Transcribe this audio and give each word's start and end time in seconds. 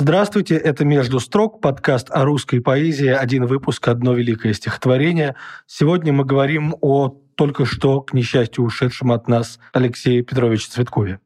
Здравствуйте, 0.00 0.56
это 0.56 0.86
«Между 0.86 1.20
строк», 1.20 1.60
подкаст 1.60 2.10
о 2.10 2.24
русской 2.24 2.62
поэзии, 2.62 3.08
один 3.08 3.44
выпуск, 3.44 3.86
одно 3.86 4.14
великое 4.14 4.54
стихотворение. 4.54 5.36
Сегодня 5.66 6.10
мы 6.10 6.24
говорим 6.24 6.74
о 6.80 7.20
только 7.34 7.66
что, 7.66 8.00
к 8.00 8.14
несчастью, 8.14 8.64
ушедшем 8.64 9.12
от 9.12 9.28
нас 9.28 9.58
Алексее 9.74 10.22
Петровиче 10.22 10.70
Цветкове. 10.70 11.20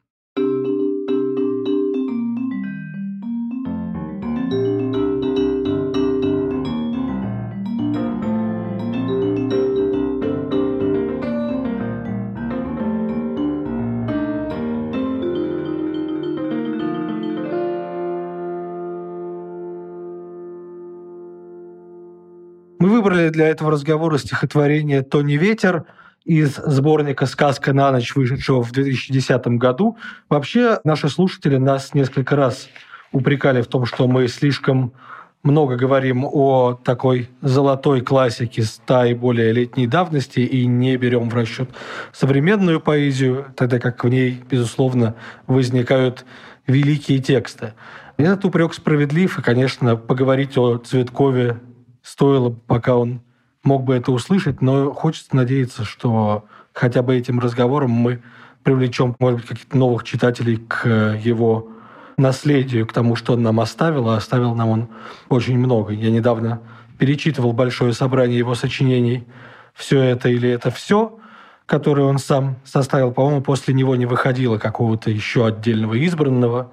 Для 23.34 23.48
этого 23.48 23.70
разговора 23.70 24.18
стихотворение 24.18 25.02
«Тони 25.02 25.34
ветер», 25.34 25.84
из 26.24 26.54
сборника 26.54 27.26
«Сказка 27.26 27.72
на 27.74 27.92
ночь», 27.92 28.14
вышедшего 28.14 28.62
в 28.62 28.72
2010 28.72 29.46
году. 29.58 29.98
Вообще, 30.30 30.80
наши 30.82 31.08
слушатели 31.08 31.58
нас 31.58 31.92
несколько 31.92 32.34
раз 32.34 32.68
упрекали 33.12 33.60
в 33.60 33.66
том, 33.66 33.84
что 33.84 34.08
мы 34.08 34.26
слишком 34.28 34.94
много 35.42 35.76
говорим 35.76 36.24
о 36.24 36.72
такой 36.72 37.28
золотой 37.42 38.00
классике 38.00 38.62
ста 38.62 39.06
и 39.06 39.12
более 39.12 39.52
летней 39.52 39.86
давности 39.86 40.40
и 40.40 40.64
не 40.64 40.96
берем 40.96 41.28
в 41.28 41.34
расчет 41.34 41.68
современную 42.12 42.80
поэзию, 42.80 43.52
тогда 43.54 43.78
как 43.78 44.02
в 44.02 44.08
ней, 44.08 44.42
безусловно, 44.50 45.14
возникают 45.46 46.24
великие 46.66 47.18
тексты. 47.18 47.74
Этот 48.16 48.46
упрек 48.46 48.72
справедлив, 48.72 49.38
и, 49.38 49.42
конечно, 49.42 49.96
поговорить 49.96 50.56
о 50.56 50.78
Цветкове 50.78 51.58
стоило, 52.04 52.50
пока 52.50 52.96
он 52.96 53.22
мог 53.64 53.82
бы 53.82 53.96
это 53.96 54.12
услышать, 54.12 54.60
но 54.60 54.92
хочется 54.92 55.34
надеяться, 55.34 55.84
что 55.84 56.44
хотя 56.72 57.02
бы 57.02 57.16
этим 57.16 57.40
разговором 57.40 57.90
мы 57.90 58.22
привлечем, 58.62 59.16
может 59.18 59.40
быть, 59.40 59.48
каких-то 59.48 59.76
новых 59.76 60.04
читателей 60.04 60.56
к 60.56 60.86
его 61.22 61.70
наследию, 62.16 62.86
к 62.86 62.92
тому, 62.92 63.16
что 63.16 63.32
он 63.32 63.42
нам 63.42 63.58
оставил, 63.58 64.08
а 64.10 64.16
оставил 64.16 64.54
нам 64.54 64.68
он 64.68 64.88
очень 65.28 65.58
много. 65.58 65.92
Я 65.92 66.10
недавно 66.10 66.60
перечитывал 66.98 67.52
большое 67.52 67.92
собрание 67.92 68.38
его 68.38 68.54
сочинений 68.54 69.26
«Все 69.74 70.00
это 70.00 70.28
или 70.28 70.48
это 70.48 70.70
все», 70.70 71.18
которое 71.66 72.02
он 72.02 72.18
сам 72.18 72.56
составил. 72.64 73.12
По-моему, 73.12 73.42
после 73.42 73.74
него 73.74 73.96
не 73.96 74.06
выходило 74.06 74.58
какого-то 74.58 75.10
еще 75.10 75.46
отдельного 75.46 76.02
избранного. 76.04 76.70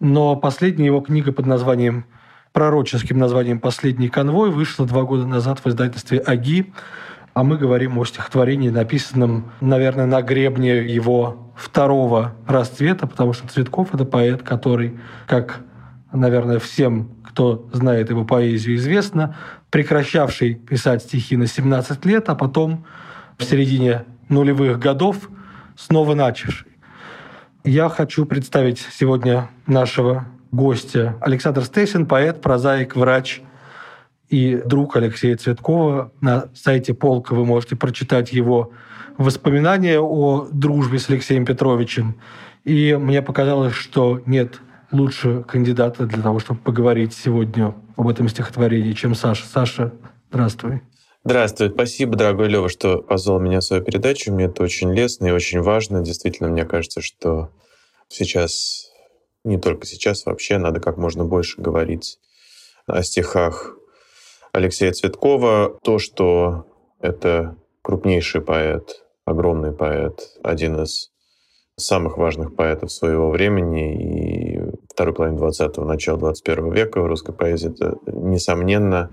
Но 0.00 0.36
последняя 0.36 0.86
его 0.86 1.00
книга 1.00 1.32
под 1.32 1.46
названием 1.46 2.04
пророческим 2.56 3.18
названием 3.18 3.60
«Последний 3.60 4.08
конвой» 4.08 4.50
вышла 4.50 4.86
два 4.86 5.02
года 5.02 5.26
назад 5.26 5.60
в 5.62 5.68
издательстве 5.68 6.20
«Аги», 6.20 6.72
а 7.34 7.44
мы 7.44 7.58
говорим 7.58 7.98
о 7.98 8.06
стихотворении, 8.06 8.70
написанном, 8.70 9.52
наверное, 9.60 10.06
на 10.06 10.22
гребне 10.22 10.78
его 10.78 11.52
второго 11.54 12.34
расцвета, 12.46 13.06
потому 13.06 13.34
что 13.34 13.46
Цветков— 13.46 13.88
это 13.92 14.06
поэт, 14.06 14.42
который, 14.42 14.98
как, 15.26 15.60
наверное, 16.14 16.58
всем, 16.58 17.10
кто 17.24 17.68
знает 17.74 18.08
его 18.08 18.24
поэзию, 18.24 18.76
известно, 18.76 19.36
прекращавший 19.68 20.54
писать 20.54 21.02
стихи 21.02 21.36
на 21.36 21.46
17 21.46 22.06
лет, 22.06 22.30
а 22.30 22.34
потом 22.34 22.86
в 23.36 23.44
середине 23.44 24.06
нулевых 24.30 24.78
годов 24.78 25.28
снова 25.76 26.14
начавший. 26.14 26.68
Я 27.64 27.90
хочу 27.90 28.24
представить 28.24 28.78
сегодня 28.78 29.50
нашего 29.66 30.24
гостя. 30.50 31.16
Александр 31.20 31.64
Стесин, 31.64 32.06
поэт, 32.06 32.40
прозаик, 32.40 32.96
врач 32.96 33.42
и 34.28 34.60
друг 34.64 34.96
Алексея 34.96 35.36
Цветкова. 35.36 36.12
На 36.20 36.48
сайте 36.54 36.94
Полка 36.94 37.34
вы 37.34 37.44
можете 37.44 37.76
прочитать 37.76 38.32
его 38.32 38.72
воспоминания 39.18 40.00
о 40.00 40.48
дружбе 40.50 40.98
с 40.98 41.08
Алексеем 41.08 41.44
Петровичем. 41.44 42.20
И 42.64 42.94
мне 42.94 43.22
показалось, 43.22 43.74
что 43.74 44.20
нет 44.26 44.60
лучше 44.90 45.44
кандидата 45.46 46.06
для 46.06 46.22
того, 46.22 46.38
чтобы 46.38 46.60
поговорить 46.60 47.14
сегодня 47.14 47.74
об 47.96 48.08
этом 48.08 48.28
стихотворении, 48.28 48.92
чем 48.92 49.14
Саша. 49.14 49.46
Саша, 49.46 49.92
здравствуй. 50.30 50.82
Здравствуй. 51.24 51.70
Спасибо, 51.70 52.16
дорогой 52.16 52.48
Лева, 52.48 52.68
что 52.68 52.98
позвал 52.98 53.40
меня 53.40 53.58
в 53.58 53.64
свою 53.64 53.82
передачу. 53.82 54.32
Мне 54.32 54.44
это 54.44 54.62
очень 54.62 54.92
лестно 54.94 55.26
и 55.26 55.32
очень 55.32 55.60
важно. 55.60 56.00
Действительно, 56.00 56.48
мне 56.48 56.64
кажется, 56.64 57.00
что 57.00 57.50
сейчас 58.08 58.85
не 59.46 59.58
только 59.58 59.86
сейчас, 59.86 60.26
вообще 60.26 60.58
надо 60.58 60.80
как 60.80 60.96
можно 60.96 61.24
больше 61.24 61.60
говорить 61.60 62.18
о 62.86 63.02
стихах 63.02 63.76
Алексея 64.52 64.92
Цветкова. 64.92 65.78
То, 65.82 65.98
что 65.98 66.66
это 67.00 67.56
крупнейший 67.82 68.40
поэт, 68.40 69.04
огромный 69.24 69.72
поэт, 69.72 70.36
один 70.42 70.82
из 70.82 71.10
самых 71.76 72.16
важных 72.16 72.56
поэтов 72.56 72.90
своего 72.90 73.30
времени 73.30 74.56
и 74.56 74.60
второй 74.92 75.14
половины 75.14 75.38
20-го, 75.38 75.84
начала 75.84 76.18
21 76.18 76.72
века 76.72 77.00
в 77.00 77.06
русской 77.06 77.34
поэзии, 77.34 77.70
это, 77.70 77.98
несомненно, 78.06 79.10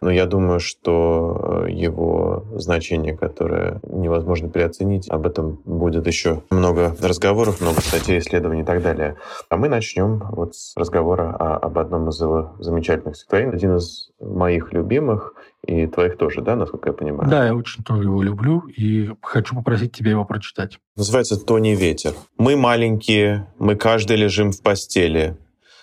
но 0.00 0.10
я 0.10 0.26
думаю, 0.26 0.60
что 0.60 1.64
э, 1.66 1.70
его 1.70 2.46
значение, 2.54 3.16
которое 3.16 3.80
невозможно 3.82 4.48
переоценить, 4.48 5.08
об 5.10 5.26
этом 5.26 5.60
будет 5.64 6.06
еще 6.06 6.42
много 6.50 6.96
разговоров, 7.02 7.60
много 7.60 7.80
статей, 7.80 8.18
исследований 8.18 8.62
и 8.62 8.64
так 8.64 8.82
далее. 8.82 9.16
А 9.48 9.56
мы 9.56 9.68
начнем 9.68 10.22
вот 10.30 10.54
с 10.54 10.76
разговора 10.76 11.36
о, 11.36 11.56
об 11.56 11.78
одном 11.78 12.08
из 12.08 12.20
его 12.20 12.54
замечательных 12.58 13.16
стихотворений, 13.16 13.54
один 13.54 13.76
из 13.76 14.10
моих 14.20 14.72
любимых, 14.72 15.34
и 15.66 15.86
твоих 15.86 16.16
тоже, 16.16 16.40
да, 16.40 16.56
насколько 16.56 16.88
я 16.88 16.92
понимаю? 16.94 17.28
Да, 17.28 17.44
я 17.44 17.54
очень 17.54 17.84
тоже 17.84 18.04
его 18.04 18.22
люблю 18.22 18.60
и 18.68 19.10
хочу 19.20 19.54
попросить 19.54 19.92
тебя 19.92 20.12
его 20.12 20.24
прочитать. 20.24 20.78
Называется 20.96 21.38
«Тони 21.38 21.74
ветер». 21.74 22.14
«Мы 22.38 22.56
маленькие, 22.56 23.52
мы 23.58 23.76
каждый 23.76 24.16
лежим 24.16 24.52
в 24.52 24.62
постели, 24.62 25.36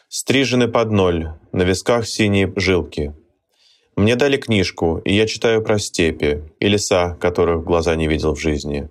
стрижены 0.10 0.68
под 0.68 0.92
ноль, 0.92 1.30
на 1.52 1.64
висках 1.64 2.08
синие 2.08 2.52
жилки. 2.56 3.14
Мне 3.98 4.16
дали 4.16 4.38
книжку, 4.38 5.02
и 5.06 5.14
я 5.16 5.26
читаю 5.26 5.64
про 5.64 5.80
степи 5.80 6.44
и 6.60 6.68
леса, 6.68 7.18
которых 7.20 7.64
глаза 7.64 7.96
не 7.96 8.08
видел 8.08 8.36
в 8.36 8.40
жизни. 8.40 8.90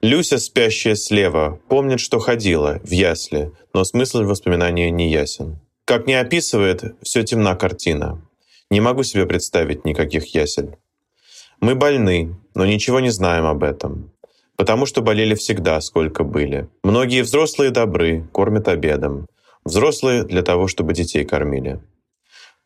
Люся, 0.00 0.38
спящая 0.38 0.94
слева, 0.94 1.60
помнит, 1.68 2.00
что 2.00 2.18
ходила 2.18 2.80
в 2.82 2.90
ясли, 2.90 3.52
но 3.74 3.84
смысл 3.84 4.22
воспоминания 4.22 4.90
не 4.90 5.10
ясен. 5.10 5.58
Как 5.84 6.06
не 6.06 6.14
описывает, 6.14 6.96
все 7.02 7.24
темна 7.24 7.56
картина. 7.56 8.26
Не 8.70 8.80
могу 8.80 9.02
себе 9.02 9.26
представить 9.26 9.84
никаких 9.84 10.34
ясель. 10.34 10.78
Мы 11.60 11.74
больны, 11.74 12.36
но 12.54 12.64
ничего 12.64 13.00
не 13.00 13.10
знаем 13.10 13.44
об 13.44 13.62
этом. 13.62 14.12
Потому 14.56 14.86
что 14.86 15.02
болели 15.02 15.34
всегда, 15.34 15.78
сколько 15.82 16.24
были. 16.24 16.68
Многие 16.82 17.22
взрослые 17.22 17.70
добры, 17.70 18.26
кормят 18.32 18.68
обедом. 18.68 19.26
Взрослые 19.64 20.24
для 20.24 20.42
того, 20.42 20.68
чтобы 20.68 20.94
детей 20.94 21.24
кормили. 21.24 21.80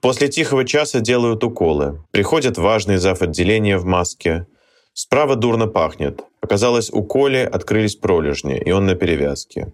После 0.00 0.28
тихого 0.28 0.64
часа 0.64 1.00
делают 1.00 1.44
уколы. 1.44 2.02
Приходит 2.10 2.56
важный 2.56 2.96
зав. 2.96 3.20
отделения 3.20 3.76
в 3.76 3.84
маске. 3.84 4.46
Справа 4.94 5.36
дурно 5.36 5.66
пахнет. 5.66 6.22
Оказалось, 6.40 6.90
у 6.90 7.02
Коли 7.02 7.38
открылись 7.38 7.96
пролежни, 7.96 8.58
и 8.58 8.72
он 8.72 8.86
на 8.86 8.94
перевязке. 8.94 9.72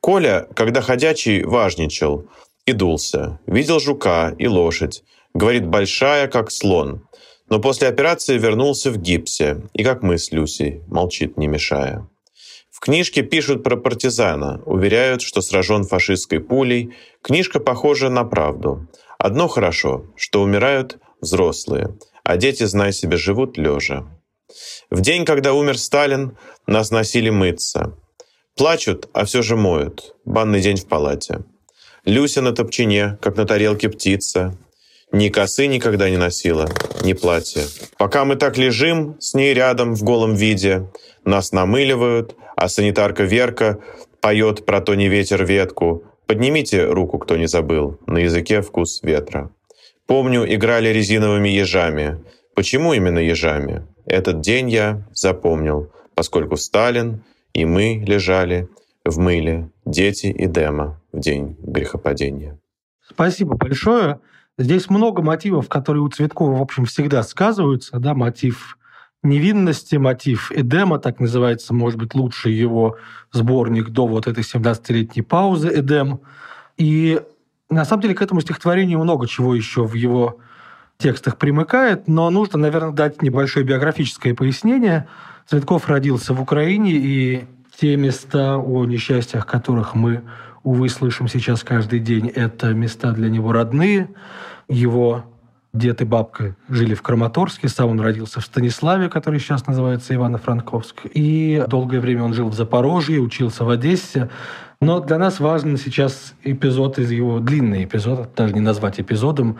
Коля, 0.00 0.46
когда 0.54 0.82
ходячий, 0.82 1.42
важничал 1.44 2.26
и 2.66 2.72
дулся. 2.72 3.40
Видел 3.46 3.80
жука 3.80 4.34
и 4.38 4.46
лошадь. 4.46 5.02
Говорит, 5.34 5.66
большая, 5.66 6.28
как 6.28 6.50
слон. 6.50 7.08
Но 7.48 7.58
после 7.58 7.88
операции 7.88 8.36
вернулся 8.36 8.90
в 8.90 8.98
гипсе. 8.98 9.62
И 9.72 9.82
как 9.82 10.02
мы 10.02 10.18
с 10.18 10.30
Люсей, 10.30 10.82
молчит, 10.86 11.38
не 11.38 11.48
мешая. 11.48 12.06
В 12.70 12.80
книжке 12.80 13.22
пишут 13.22 13.64
про 13.64 13.76
партизана, 13.76 14.62
уверяют, 14.64 15.22
что 15.22 15.40
сражен 15.40 15.84
фашистской 15.84 16.38
пулей. 16.38 16.94
Книжка 17.22 17.58
похожа 17.58 18.08
на 18.08 18.24
правду. 18.24 18.86
Одно 19.18 19.48
хорошо, 19.48 20.06
что 20.16 20.42
умирают 20.42 20.98
взрослые, 21.20 21.96
а 22.22 22.36
дети, 22.36 22.64
знай 22.64 22.92
себе, 22.92 23.16
живут 23.16 23.58
лежа. 23.58 24.06
В 24.90 25.00
день, 25.00 25.24
когда 25.24 25.52
умер 25.52 25.76
Сталин, 25.78 26.38
нас 26.66 26.90
носили 26.90 27.30
мыться. 27.30 27.96
Плачут, 28.56 29.08
а 29.12 29.24
все 29.24 29.42
же 29.42 29.56
моют. 29.56 30.14
Банный 30.24 30.60
день 30.60 30.76
в 30.76 30.86
палате. 30.86 31.44
Люся 32.04 32.42
на 32.42 32.52
топчине, 32.52 33.18
как 33.20 33.36
на 33.36 33.44
тарелке 33.44 33.88
птица. 33.88 34.56
Ни 35.10 35.28
косы 35.30 35.66
никогда 35.66 36.08
не 36.10 36.16
носила, 36.16 36.68
ни 37.02 37.12
платья. 37.12 37.64
Пока 37.98 38.24
мы 38.24 38.36
так 38.36 38.56
лежим 38.56 39.16
с 39.20 39.34
ней 39.34 39.54
рядом 39.54 39.94
в 39.94 40.02
голом 40.02 40.34
виде, 40.34 40.90
нас 41.24 41.52
намыливают, 41.52 42.36
а 42.56 42.68
санитарка 42.68 43.24
Верка 43.24 43.78
поет 44.20 44.64
про 44.66 44.80
то 44.80 44.94
не 44.94 45.08
ветер 45.08 45.44
ветку, 45.44 46.04
Поднимите 46.28 46.84
руку, 46.84 47.18
кто 47.18 47.38
не 47.38 47.48
забыл, 47.48 47.98
на 48.06 48.18
языке 48.18 48.60
вкус 48.60 49.00
ветра. 49.02 49.50
Помню, 50.06 50.44
играли 50.54 50.90
резиновыми 50.90 51.48
ежами. 51.48 52.22
Почему 52.54 52.92
именно 52.92 53.18
ежами? 53.18 53.86
Этот 54.04 54.42
день 54.42 54.68
я 54.68 55.08
запомнил, 55.14 55.90
поскольку 56.14 56.58
Сталин 56.58 57.24
и 57.54 57.64
мы 57.64 58.04
лежали 58.06 58.68
в 59.06 59.18
мыле, 59.18 59.70
дети 59.86 60.26
и 60.26 60.46
Дема 60.46 61.00
в 61.12 61.18
день 61.18 61.56
грехопадения. 61.62 62.60
Спасибо 63.08 63.56
большое. 63.56 64.20
Здесь 64.58 64.90
много 64.90 65.22
мотивов, 65.22 65.70
которые 65.70 66.02
у 66.02 66.08
Цветкова, 66.10 66.58
в 66.58 66.60
общем, 66.60 66.84
всегда 66.84 67.22
сказываются. 67.22 67.98
Да? 68.00 68.12
Мотив 68.12 68.77
невинности, 69.22 69.96
мотив 69.96 70.52
Эдема, 70.52 70.98
так 70.98 71.20
называется, 71.20 71.74
может 71.74 71.98
быть, 71.98 72.14
лучший 72.14 72.52
его 72.52 72.96
сборник 73.32 73.90
до 73.90 74.06
вот 74.06 74.26
этой 74.26 74.44
17-летней 74.44 75.22
паузы 75.22 75.70
Эдем. 75.74 76.20
И 76.76 77.20
на 77.70 77.84
самом 77.84 78.02
деле 78.02 78.14
к 78.14 78.22
этому 78.22 78.40
стихотворению 78.40 79.00
много 79.00 79.26
чего 79.26 79.54
еще 79.54 79.84
в 79.84 79.94
его 79.94 80.38
текстах 80.98 81.36
примыкает, 81.36 82.08
но 82.08 82.28
нужно, 82.30 82.58
наверное, 82.58 82.92
дать 82.92 83.22
небольшое 83.22 83.64
биографическое 83.64 84.34
пояснение. 84.34 85.08
Цветков 85.46 85.88
родился 85.88 86.34
в 86.34 86.40
Украине, 86.40 86.92
и 86.92 87.46
те 87.80 87.96
места, 87.96 88.58
о 88.58 88.84
несчастьях 88.84 89.46
которых 89.46 89.94
мы, 89.94 90.22
увы, 90.64 90.88
слышим 90.88 91.28
сейчас 91.28 91.62
каждый 91.62 92.00
день, 92.00 92.28
это 92.28 92.74
места 92.74 93.12
для 93.12 93.30
него 93.30 93.52
родные. 93.52 94.10
Его 94.68 95.24
дед 95.72 96.00
и 96.00 96.04
бабка 96.04 96.56
жили 96.68 96.94
в 96.94 97.02
Краматорске, 97.02 97.68
сам 97.68 97.90
он 97.90 98.00
родился 98.00 98.40
в 98.40 98.44
Станиславе, 98.44 99.08
который 99.08 99.38
сейчас 99.38 99.66
называется 99.66 100.14
Ивано-Франковск. 100.14 101.10
И 101.12 101.64
долгое 101.68 102.00
время 102.00 102.24
он 102.24 102.34
жил 102.34 102.48
в 102.48 102.54
Запорожье, 102.54 103.20
учился 103.20 103.64
в 103.64 103.70
Одессе. 103.70 104.30
Но 104.80 105.00
для 105.00 105.18
нас 105.18 105.40
важен 105.40 105.76
сейчас 105.76 106.34
эпизод 106.42 106.98
из 106.98 107.10
его, 107.10 107.40
длинный 107.40 107.84
эпизод, 107.84 108.34
даже 108.34 108.54
не 108.54 108.60
назвать 108.60 109.00
эпизодом, 109.00 109.58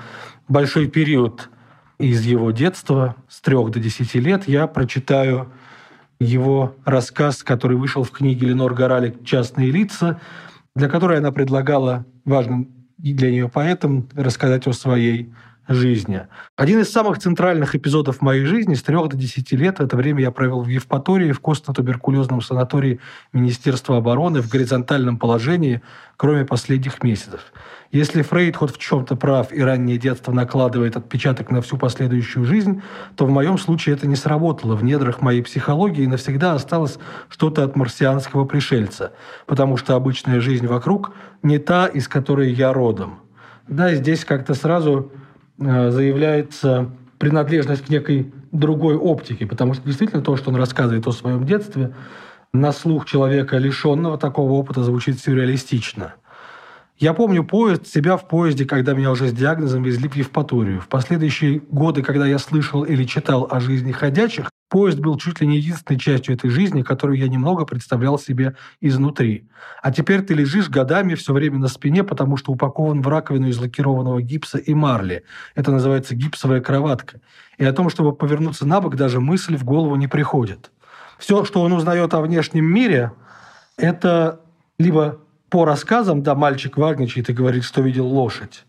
большой 0.49 0.89
период 0.89 1.51
из 1.99 2.25
его 2.25 2.53
детства, 2.53 3.17
с 3.29 3.41
трех 3.41 3.71
до 3.71 3.81
десяти 3.81 4.21
лет. 4.21 4.47
Я 4.47 4.67
прочитаю 4.67 5.53
его 6.21 6.75
рассказ, 6.85 7.43
который 7.43 7.77
вышел 7.77 8.03
в 8.03 8.11
книге 8.11 8.49
Ленор 8.49 8.75
Горалик 8.75 9.25
«Частные 9.25 9.71
лица», 9.71 10.21
для 10.75 10.89
которой 10.89 11.19
она 11.19 11.33
предлагала 11.33 12.07
важным 12.25 12.69
для 12.99 13.31
нее 13.31 13.49
поэтам 13.49 14.09
рассказать 14.15 14.67
о 14.67 14.73
своей 14.73 15.33
жизни. 15.69 16.27
Один 16.57 16.81
из 16.81 16.91
самых 16.91 17.19
центральных 17.19 17.75
эпизодов 17.75 18.23
моей 18.23 18.47
жизни 18.47 18.75
с 18.75 18.83
3 18.83 18.97
до 19.09 19.17
10 19.17 19.53
лет, 19.53 19.81
это 19.81 19.97
время 19.97 20.23
я 20.23 20.31
провел 20.31 20.63
в 20.63 20.69
Евпатории, 20.69 21.33
в 21.33 21.41
костно-туберкулезном 21.41 22.41
санатории 22.41 23.01
Министерства 23.33 23.99
обороны 23.99 24.41
в 24.41 24.49
горизонтальном 24.49 25.19
положении, 25.19 25.83
кроме 26.17 26.45
последних 26.45 27.03
месяцев. 27.03 27.53
Если 27.91 28.23
Фрейд 28.23 28.57
хоть 28.57 28.75
в 28.75 28.79
чем-то 28.79 29.17
прав 29.17 29.53
и 29.53 29.63
раннее 29.63 29.99
детство 29.99 30.33
накладывает 30.33 30.97
отпечаток 30.97 31.51
на 31.51 31.63
всю 31.63 31.79
последующую 31.79 32.45
жизнь, 32.45 32.83
то 33.17 33.25
в 33.25 33.31
моем 33.31 33.57
случае 33.57 33.95
это 33.95 34.07
не 34.07 34.17
сработало. 34.17 34.75
В 34.75 34.85
недрах 34.85 35.23
моей 35.23 35.43
психологии 35.43 36.05
навсегда 36.07 36.55
осталось 36.55 36.99
что-то 37.29 37.65
от 37.65 37.77
марсианского 37.77 38.45
пришельца, 38.45 39.13
потому 39.47 39.77
что 39.77 39.95
обычная 39.95 40.41
жизнь 40.41 40.67
вокруг 40.67 41.13
не 41.43 41.59
та, 41.59 41.87
из 41.87 42.09
которой 42.09 42.53
я 42.53 42.73
родом. 42.73 43.21
Да, 43.69 43.95
здесь 43.95 44.25
как-то 44.25 44.55
сразу 44.55 45.13
заявляется 45.59 46.91
принадлежность 47.19 47.85
к 47.85 47.89
некой 47.89 48.33
другой 48.53 48.97
оптике, 48.97 49.47
потому 49.47 49.75
что 49.75 49.85
действительно 49.85 50.23
то, 50.23 50.37
что 50.37 50.51
он 50.51 50.57
рассказывает 50.57 51.07
о 51.07 51.13
своем 51.13 51.45
детстве, 51.45 51.95
на 52.53 52.73
слух 52.73 53.05
человека, 53.07 53.59
лишенного 53.59 54.19
такого 54.19 54.53
опыта, 54.53 54.83
звучит 54.83 55.21
сюрреалистично. 55.21 56.15
Я 56.99 57.15
помню 57.15 57.45
поезд, 57.45 57.87
себя 57.87 58.17
в 58.17 58.27
поезде, 58.27 58.65
когда 58.65 58.93
меня 58.93 59.11
уже 59.11 59.29
с 59.29 59.33
диагнозом 59.33 59.83
везли 59.83 60.09
в 60.09 60.17
Евпаторию. 60.17 60.81
В 60.81 60.89
последующие 60.89 61.61
годы, 61.61 62.03
когда 62.03 62.27
я 62.27 62.39
слышал 62.39 62.85
или 62.85 63.05
читал 63.05 63.47
о 63.51 63.61
жизни 63.61 63.93
ходячих, 63.93 64.51
Поезд 64.69 64.99
был 64.99 65.17
чуть 65.17 65.41
ли 65.41 65.47
не 65.47 65.57
единственной 65.57 65.99
частью 65.99 66.35
этой 66.35 66.51
жизни, 66.51 66.83
которую 66.83 67.19
я 67.19 67.27
немного 67.27 67.65
представлял 67.65 68.19
себе 68.19 68.55
изнутри. 68.83 69.49
А 69.83 69.91
теперь 69.91 70.21
ты 70.21 70.35
лежишь 70.35 70.69
годами 70.69 71.15
все 71.15 71.33
время 71.33 71.59
на 71.59 71.69
спине, 71.69 72.05
потому 72.05 72.37
что 72.37 72.53
упакован 72.53 73.01
в 73.01 73.09
раковину 73.09 73.49
из 73.49 73.59
лакированного 73.59 74.21
гипса 74.21 74.59
и 74.59 74.75
марли. 74.75 75.25
Это 75.55 75.73
называется 75.73 76.15
гипсовая 76.15 76.61
кроватка. 76.61 77.21
И 77.57 77.65
о 77.65 77.73
том, 77.73 77.89
чтобы 77.89 78.15
повернуться 78.15 78.67
на 78.67 78.83
бок, 78.83 78.97
даже 78.97 79.21
мысль 79.21 79.57
в 79.57 79.65
голову 79.65 79.97
не 79.97 80.07
приходит. 80.07 80.71
Все, 81.19 81.45
что 81.45 81.63
он 81.63 81.73
узнает 81.73 82.13
о 82.13 82.21
внешнем 82.21 82.67
мире, 82.67 83.13
это 83.79 84.43
либо 84.79 85.19
по 85.51 85.65
рассказам, 85.65 86.23
да, 86.23 86.35
мальчик 86.35 86.77
вагничает 86.77 87.31
и 87.31 87.33
говорит, 87.33 87.65
что 87.65 87.81
видел 87.81 88.07
лошадь, 88.07 88.65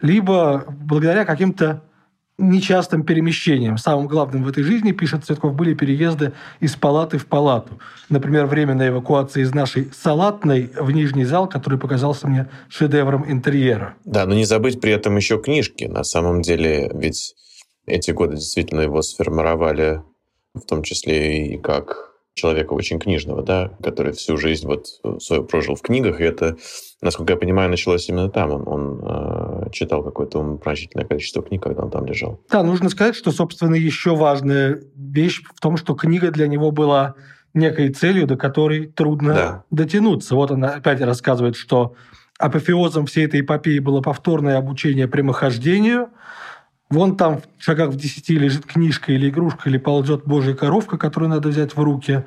либо 0.00 0.64
благодаря 0.68 1.24
каким-то 1.24 1.82
нечастым 2.38 3.02
перемещением. 3.02 3.78
Самым 3.78 4.06
главным 4.06 4.44
в 4.44 4.48
этой 4.48 4.62
жизни, 4.62 4.92
пишет 4.92 5.24
Цветков, 5.24 5.54
были 5.54 5.74
переезды 5.74 6.32
из 6.60 6.76
палаты 6.76 7.18
в 7.18 7.26
палату. 7.26 7.80
Например, 8.08 8.46
временная 8.46 8.90
эвакуация 8.90 9.42
из 9.42 9.52
нашей 9.52 9.90
салатной 9.92 10.70
в 10.78 10.90
нижний 10.92 11.24
зал, 11.24 11.48
который 11.48 11.78
показался 11.78 12.28
мне 12.28 12.48
шедевром 12.68 13.28
интерьера. 13.28 13.94
Да, 14.04 14.24
но 14.24 14.34
не 14.34 14.44
забыть 14.44 14.80
при 14.80 14.92
этом 14.92 15.16
еще 15.16 15.40
книжки. 15.40 15.84
На 15.84 16.04
самом 16.04 16.42
деле, 16.42 16.90
ведь 16.94 17.34
эти 17.86 18.12
годы 18.12 18.36
действительно 18.36 18.82
его 18.82 19.02
сформировали, 19.02 20.02
в 20.54 20.60
том 20.60 20.84
числе 20.84 21.54
и 21.54 21.58
как 21.58 22.07
человека 22.38 22.72
очень 22.72 22.98
книжного, 22.98 23.42
да, 23.42 23.72
который 23.82 24.12
всю 24.12 24.36
жизнь 24.36 24.66
вот 24.66 24.86
свою 25.20 25.44
прожил 25.44 25.74
в 25.74 25.82
книгах, 25.82 26.20
и 26.20 26.24
это, 26.24 26.56
насколько 27.02 27.32
я 27.32 27.38
понимаю, 27.38 27.68
началось 27.68 28.08
именно 28.08 28.30
там. 28.30 28.52
Он, 28.52 28.68
он 28.68 29.00
э, 29.02 29.70
читал 29.72 30.02
какое-то 30.02 30.38
умопомрачительное 30.38 31.06
количество 31.06 31.42
книг, 31.42 31.62
когда 31.62 31.82
он 31.82 31.90
там 31.90 32.06
лежал. 32.06 32.40
Да, 32.50 32.62
нужно 32.62 32.88
сказать, 32.88 33.16
что, 33.16 33.30
собственно, 33.30 33.74
еще 33.74 34.16
важная 34.16 34.80
вещь 34.94 35.42
в 35.54 35.60
том, 35.60 35.76
что 35.76 35.94
книга 35.94 36.30
для 36.30 36.46
него 36.46 36.70
была 36.70 37.14
некой 37.54 37.90
целью, 37.90 38.26
до 38.26 38.36
которой 38.36 38.86
трудно 38.86 39.34
да. 39.34 39.64
дотянуться. 39.70 40.34
Вот 40.34 40.50
она 40.50 40.74
опять 40.74 41.00
рассказывает, 41.00 41.56
что 41.56 41.94
апофеозом 42.38 43.06
всей 43.06 43.26
этой 43.26 43.40
эпопеи 43.40 43.80
было 43.80 44.00
повторное 44.00 44.56
обучение 44.56 45.08
прямохождению– 45.08 46.08
Вон 46.90 47.18
там 47.18 47.40
в 47.58 47.62
шагах 47.62 47.90
в 47.90 47.96
десяти 47.96 48.38
лежит 48.38 48.64
книжка 48.64 49.12
или 49.12 49.28
игрушка, 49.28 49.68
или 49.68 49.76
ползет 49.76 50.24
божья 50.24 50.54
коровка, 50.54 50.96
которую 50.96 51.28
надо 51.28 51.50
взять 51.50 51.76
в 51.76 51.82
руки, 51.82 52.24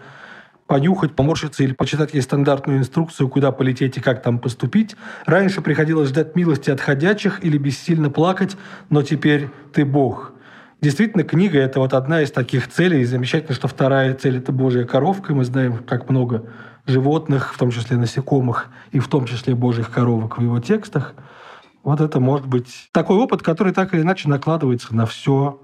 понюхать, 0.68 1.16
поморщиться 1.16 1.64
или 1.64 1.74
почитать 1.74 2.14
ей 2.14 2.22
стандартную 2.22 2.78
инструкцию, 2.78 3.28
куда 3.28 3.52
полететь 3.52 3.98
и 3.98 4.02
как 4.02 4.22
там 4.22 4.38
поступить. 4.38 4.96
Раньше 5.26 5.62
приходилось 5.62 6.10
ждать 6.10 6.36
милости 6.36 6.70
от 6.70 6.80
ходячих 6.80 7.44
или 7.44 7.58
бессильно 7.58 8.12
плакать, 8.12 8.56
но 8.92 9.02
теперь 9.02 9.50
ты 9.74 9.84
Бог. 9.84 10.32
Действительно, 10.80 11.24
книга– 11.24 11.60
это 11.60 11.80
вот 11.80 11.94
одна 11.94 12.22
из 12.22 12.32
таких 12.32 12.68
целей. 12.68 13.02
И 13.02 13.06
замечательно, 13.06 13.56
что 13.56 13.68
вторая 13.68 14.14
цель– 14.14 14.38
это 14.40 14.52
Божья 14.52 14.84
коровка. 14.84 15.34
Мы 15.34 15.44
знаем, 15.44 15.78
как 15.78 16.10
много 16.10 16.46
животных, 16.86 17.54
в 17.54 17.58
том 17.58 17.72
числе 17.72 17.98
насекомых, 17.98 18.68
и 18.92 19.00
в 19.00 19.08
том 19.08 19.26
числе 19.26 19.56
Божьих 19.56 19.90
коровок 19.90 20.38
в 20.38 20.42
его 20.42 20.60
текстах– 20.60 21.16
вот 21.84 22.02
это 22.02 22.20
может 22.20 22.48
быть 22.48 22.90
такой 22.92 23.18
опыт, 23.18 23.42
который 23.42 23.74
так 23.74 23.94
или 23.94 24.02
иначе 24.02 24.30
накладывается 24.30 24.96
на 24.96 25.06
все, 25.06 25.60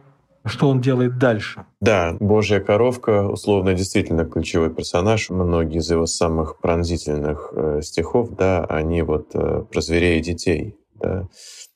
что 0.45 0.69
он 0.69 0.81
делает 0.81 1.17
дальше. 1.17 1.65
Да, 1.81 2.15
Божья 2.19 2.59
коровка, 2.59 3.27
условно, 3.27 3.73
действительно 3.73 4.25
ключевой 4.25 4.73
персонаж. 4.73 5.29
Многие 5.29 5.79
из 5.79 5.91
его 5.91 6.05
самых 6.05 6.59
пронзительных 6.59 7.51
э, 7.53 7.81
стихов, 7.81 8.29
да, 8.31 8.63
они 8.65 9.01
вот 9.01 9.31
э, 9.33 9.63
про 9.69 9.81
зверей 9.81 10.19
и 10.19 10.23
детей. 10.23 10.75
Да. 10.95 11.27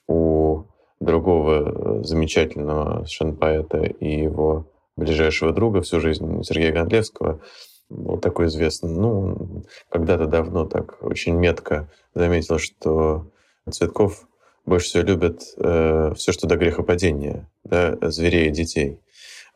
У 0.07 0.63
другого 1.00 2.00
э, 2.00 2.03
замечательного 2.03 3.05
совершенно 3.05 3.83
и 3.83 4.21
его 4.21 4.67
ближайшего 4.95 5.51
друга 5.51 5.81
всю 5.81 6.00
жизнь 6.00 6.43
Сергея 6.43 6.71
Гондлевского 6.71 7.41
был 7.89 8.17
такой 8.17 8.48
известный. 8.48 8.91
Ну, 8.91 9.63
когда-то 9.89 10.27
давно 10.27 10.65
так 10.65 10.98
очень 11.01 11.36
метко 11.36 11.89
заметил, 12.13 12.57
что 12.57 13.27
Цветков 13.69 14.27
больше 14.65 14.88
всего 14.88 15.03
любят 15.03 15.41
э, 15.58 16.13
все, 16.15 16.32
что 16.32 16.48
до 16.48 16.56
грехопадения, 16.56 17.50
да, 17.63 17.98
зверей 18.10 18.48
и 18.48 18.51
детей. 18.51 19.00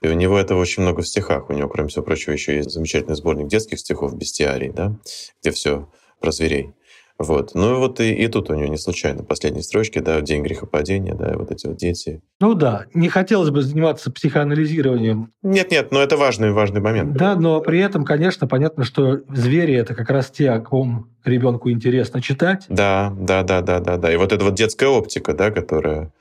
И 0.01 0.07
у 0.07 0.13
него 0.13 0.37
этого 0.37 0.59
очень 0.59 0.83
много 0.83 1.01
в 1.01 1.07
стихах. 1.07 1.49
У 1.49 1.53
него, 1.53 1.69
кроме 1.69 1.89
всего 1.89 2.03
прочего, 2.03 2.33
еще 2.33 2.55
есть 2.55 2.69
замечательный 2.71 3.15
сборник 3.15 3.47
детских 3.47 3.79
стихов 3.79 4.15
«Бестиарий», 4.15 4.69
да, 4.69 4.95
где 5.41 5.51
все 5.51 5.89
про 6.19 6.31
зверей. 6.31 6.73
Вот. 7.17 7.51
Ну 7.53 7.75
и 7.75 7.77
вот 7.77 8.01
и, 8.01 8.13
и 8.13 8.27
тут 8.27 8.49
у 8.49 8.55
него 8.55 8.67
не 8.67 8.77
случайно 8.77 9.23
последние 9.23 9.63
строчки, 9.63 9.99
да, 9.99 10.19
день 10.19 10.43
грехопадения, 10.43 11.13
да, 11.13 11.33
вот 11.37 11.49
эти 11.49 11.65
вот 11.67 11.77
дети. 11.77 12.21
Ну 12.41 12.55
да, 12.55 12.85
не 12.93 13.07
хотелось 13.07 13.51
бы 13.51 13.61
заниматься 13.61 14.11
психоанализированием. 14.11 15.31
Нет-нет, 15.41 15.91
но 15.91 16.01
это 16.01 16.17
важный 16.17 16.51
важный 16.51 16.81
момент. 16.81 17.13
Да, 17.13 17.35
но 17.35 17.61
при 17.61 17.79
этом, 17.79 18.03
конечно, 18.03 18.47
понятно, 18.47 18.83
что 18.83 19.21
звери 19.29 19.73
это 19.75 19.95
как 19.95 20.09
раз 20.09 20.29
те, 20.29 20.49
о 20.51 20.59
ком 20.59 21.09
ребенку 21.23 21.71
интересно 21.71 22.21
читать. 22.21 22.65
Да, 22.67 23.13
да, 23.17 23.43
да, 23.43 23.61
да, 23.61 23.79
да, 23.79 23.95
да. 23.95 24.13
И 24.13 24.17
вот 24.17 24.33
эта 24.33 24.43
вот 24.43 24.55
детская 24.55 24.89
оптика, 24.89 25.33
да, 25.33 25.51
которая. 25.51 26.11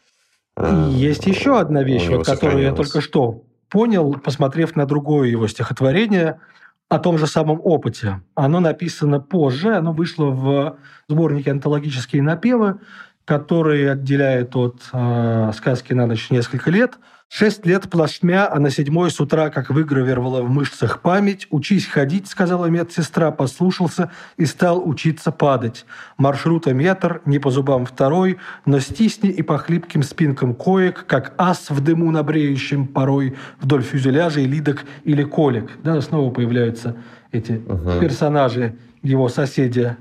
Э, 0.57 0.89
Есть 0.93 1.27
еще 1.27 1.59
одна 1.59 1.83
вещь, 1.83 2.07
вот, 2.07 2.25
которую 2.25 2.63
я 2.63 2.73
только 2.73 3.01
что 3.01 3.43
понял, 3.69 4.15
посмотрев 4.15 4.77
на 4.77 4.87
другое 4.87 5.29
его 5.29 5.49
стихотворение 5.49 6.39
о 6.95 6.99
том 7.01 7.19
же 7.19 7.27
самом 7.27 7.61
опыте. 7.63 8.21
Оно 8.35 8.61
написано 8.61 9.19
позже, 9.19 9.75
оно 9.75 9.93
вышло 9.93 10.27
в 10.27 10.79
сборнике 11.09 11.51
«Антологические 11.51 12.23
напевы», 12.23 12.79
который 13.25 13.91
отделяет 13.91 14.55
от 14.55 14.81
э, 14.93 15.53
сказки 15.57 15.93
на 15.93 16.07
ночь 16.07 16.31
несколько 16.31 16.71
лет. 16.71 16.99
Шесть 17.37 17.67
лет 17.67 17.91
плашмя, 17.91 18.49
а 18.49 18.61
на 18.61 18.71
седьмой 18.71 19.11
с 19.11 19.19
утра, 19.19 19.51
как 19.51 19.69
выгравировала 19.71 20.41
в 20.41 20.49
мышцах 20.49 21.01
память, 21.01 21.49
«Учись 21.51 21.85
ходить»,— 21.85 22.29
сказала 22.29 22.67
медсестра, 22.67 23.33
послушался 23.33 24.13
и 24.37 24.47
стал 24.47 24.89
учиться 24.89 25.33
падать. 25.33 25.85
Маршрута 26.17 26.73
метр, 26.73 27.23
не 27.25 27.41
по 27.41 27.51
зубам 27.51 27.87
второй, 27.87 28.39
но 28.67 28.79
стисни 28.79 29.31
и 29.31 29.43
по 29.43 29.59
хлипким 29.59 30.05
спинкам 30.05 30.55
коек, 30.55 31.07
как 31.09 31.35
ас 31.37 31.71
в 31.71 31.81
дыму 31.81 32.13
на 32.13 32.23
бреющем 32.23 32.87
порой 32.87 33.35
вдоль 33.61 33.83
фюзеляжей, 33.83 34.45
лидок 34.45 34.85
или 35.03 35.25
колик. 35.25 35.73
Да, 35.83 36.01
снова 36.03 36.31
появляются 36.31 36.95
эти 37.33 37.61
угу. 37.67 37.99
персонажи, 38.01 38.77
его 39.03 39.29
соседи 39.29 39.97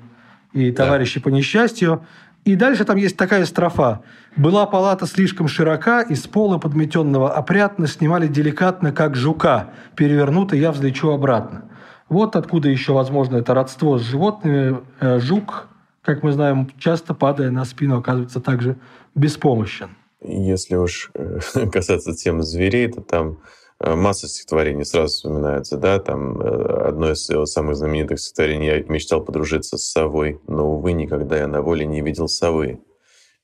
и 0.53 0.71
товарищи 0.71 1.19
да. 1.19 1.23
по 1.23 1.29
несчастью. 1.29 2.05
И 2.45 2.55
дальше 2.55 2.83
там 2.83 2.97
есть 2.97 3.15
такая 3.15 3.45
строфа. 3.45 4.01
«Была 4.35 4.65
палата 4.65 5.05
слишком 5.05 5.47
широка, 5.47 6.01
из 6.01 6.27
пола 6.27 6.57
подметенного 6.57 7.33
опрятно 7.33 7.87
снимали 7.87 8.27
деликатно, 8.27 8.91
как 8.91 9.15
жука. 9.15 9.69
Перевернуто 9.95 10.55
я 10.55 10.71
взлечу 10.71 11.09
обратно». 11.09 11.69
Вот 12.09 12.35
откуда 12.35 12.69
еще, 12.69 12.93
возможно, 12.93 13.37
это 13.37 13.53
родство 13.53 13.97
с 13.97 14.01
животными. 14.01 14.81
Э, 14.99 15.19
жук, 15.19 15.67
как 16.01 16.21
мы 16.21 16.31
знаем, 16.33 16.69
часто 16.77 17.13
падая 17.13 17.49
на 17.49 17.65
спину, 17.65 17.97
оказывается 17.97 18.39
также 18.39 18.75
беспомощен. 19.15 19.89
Если 20.21 20.75
уж 20.75 21.11
э, 21.13 21.39
касаться 21.71 22.13
темы 22.13 22.43
зверей, 22.43 22.91
то 22.91 23.01
там 23.01 23.37
масса 23.85 24.27
стихотворений 24.27 24.85
сразу 24.85 25.13
вспоминается, 25.13 25.77
да, 25.77 25.99
там 25.99 26.41
э, 26.41 26.87
одно 26.87 27.11
из 27.11 27.29
его 27.29 27.45
самых 27.45 27.75
знаменитых 27.75 28.19
стихотворений 28.19 28.67
«Я 28.67 28.83
мечтал 28.83 29.21
подружиться 29.21 29.77
с 29.77 29.85
совой, 29.85 30.39
но, 30.47 30.73
увы, 30.73 30.93
никогда 30.93 31.37
я 31.37 31.47
на 31.47 31.61
воле 31.61 31.85
не 31.85 32.01
видел 32.01 32.27
совы» 32.27 32.79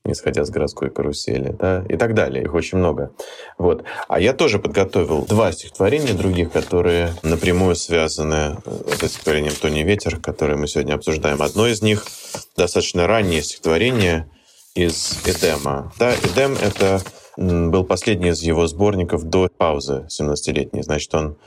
не 0.06 0.16
сходя 0.16 0.46
с 0.46 0.50
городской 0.50 0.90
карусели, 0.90 1.56
да, 1.60 1.86
и 1.88 1.98
так 1.98 2.14
далее. 2.14 2.44
Их 2.44 2.54
очень 2.54 2.78
много. 2.78 3.12
Вот. 3.58 3.84
А 4.08 4.20
я 4.20 4.34
тоже 4.34 4.58
подготовил 4.58 5.26
два 5.26 5.52
стихотворения 5.52 6.14
других, 6.14 6.52
которые 6.52 7.14
напрямую 7.22 7.76
связаны 7.76 8.58
э, 8.66 9.06
с 9.06 9.10
стихотворением 9.10 9.54
«Тони 9.54 9.84
ветер», 9.84 10.18
которое 10.18 10.56
мы 10.56 10.68
сегодня 10.68 10.96
обсуждаем. 10.96 11.42
Одно 11.42 11.68
из 11.68 11.82
них 11.82 12.06
достаточно 12.56 13.08
раннее 13.08 13.44
стихотворение 13.44 14.30
из 14.74 15.20
Эдема. 15.26 15.92
Да, 16.00 16.14
Эдем— 16.16 16.54
это 16.62 17.02
был 17.40 17.86
последний 17.86 18.30
из 18.30 18.42
его 18.42 18.68
сборников 18.68 19.24
до 19.24 19.48
паузы 19.48 20.08
17-летней. 20.10 20.84
Значит, 20.84 21.16
он 21.16 21.38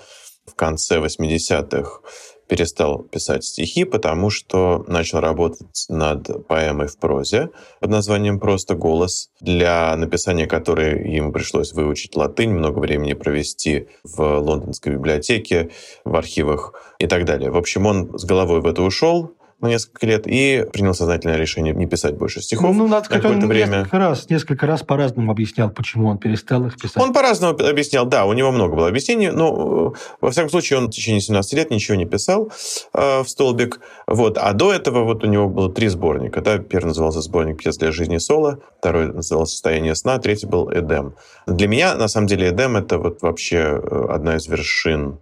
в 0.46 0.54
конце 0.54 0.98
80-х 0.98 2.00
перестал 2.48 3.02
писать 3.02 3.44
стихи, 3.44 3.84
потому 3.84 4.30
что 4.30 4.84
начал 4.88 5.20
работать 5.20 5.86
над 5.88 6.46
поэмой 6.48 6.88
в 6.88 6.98
прозе 6.98 7.50
под 7.80 7.90
названием 7.90 8.40
«Просто 8.40 8.74
голос», 8.74 9.30
для 9.40 9.94
написания 9.96 10.46
которой 10.46 11.14
ему 11.14 11.32
пришлось 11.32 11.72
выучить 11.72 12.16
латынь, 12.16 12.50
много 12.50 12.78
времени 12.78 13.12
провести 13.12 13.88
в 14.02 14.38
лондонской 14.38 14.94
библиотеке, 14.94 15.70
в 16.04 16.16
архивах 16.16 16.74
и 16.98 17.06
так 17.06 17.24
далее. 17.24 17.50
В 17.50 17.56
общем, 17.56 17.86
он 17.86 18.18
с 18.18 18.24
головой 18.24 18.60
в 18.60 18.66
это 18.66 18.82
ушел, 18.82 19.34
на 19.62 19.68
несколько 19.68 20.06
лет 20.06 20.26
и 20.26 20.66
принял 20.72 20.92
сознательное 20.92 21.36
решение 21.36 21.72
не 21.72 21.86
писать 21.86 22.16
больше 22.16 22.42
стихов. 22.42 22.74
Ну, 22.76 22.88
надо 22.88 23.06
сказать, 23.06 23.24
он 23.24 23.46
время. 23.46 23.78
несколько 23.78 23.98
раз, 23.98 24.28
несколько 24.28 24.66
раз 24.66 24.82
по-разному 24.82 25.30
объяснял, 25.30 25.70
почему 25.70 26.08
он 26.08 26.18
перестал 26.18 26.66
их 26.66 26.76
писать. 26.76 27.00
Он 27.00 27.12
по-разному 27.12 27.56
объяснял, 27.56 28.04
да, 28.04 28.26
у 28.26 28.32
него 28.32 28.50
много 28.50 28.74
было 28.74 28.88
объяснений, 28.88 29.30
но, 29.30 29.94
во 30.20 30.30
всяком 30.30 30.50
случае, 30.50 30.80
он 30.80 30.88
в 30.88 30.90
течение 30.90 31.20
17 31.20 31.52
лет 31.54 31.70
ничего 31.70 31.96
не 31.96 32.06
писал 32.06 32.50
э, 32.92 33.22
в 33.22 33.28
столбик. 33.28 33.80
Вот. 34.08 34.36
А 34.36 34.52
до 34.52 34.72
этого 34.72 35.04
вот 35.04 35.22
у 35.22 35.28
него 35.28 35.48
было 35.48 35.72
три 35.72 35.86
сборника. 35.88 36.40
Да? 36.40 36.58
Первый 36.58 36.88
назывался 36.88 37.20
сборник 37.20 37.58
«Пьес 37.58 37.78
для 37.78 37.92
жизни 37.92 38.18
соло», 38.18 38.58
второй 38.80 39.12
назывался 39.12 39.52
«Состояние 39.52 39.94
сна», 39.94 40.18
третий 40.18 40.46
был 40.46 40.72
«Эдем». 40.72 41.14
Для 41.46 41.68
меня, 41.68 41.94
на 41.94 42.08
самом 42.08 42.26
деле, 42.26 42.50
«Эдем»— 42.50 42.76
это 42.76 42.98
вот 42.98 43.22
вообще 43.22 43.58
э, 43.58 44.06
одна 44.10 44.36
из 44.36 44.48
вершин 44.48 45.20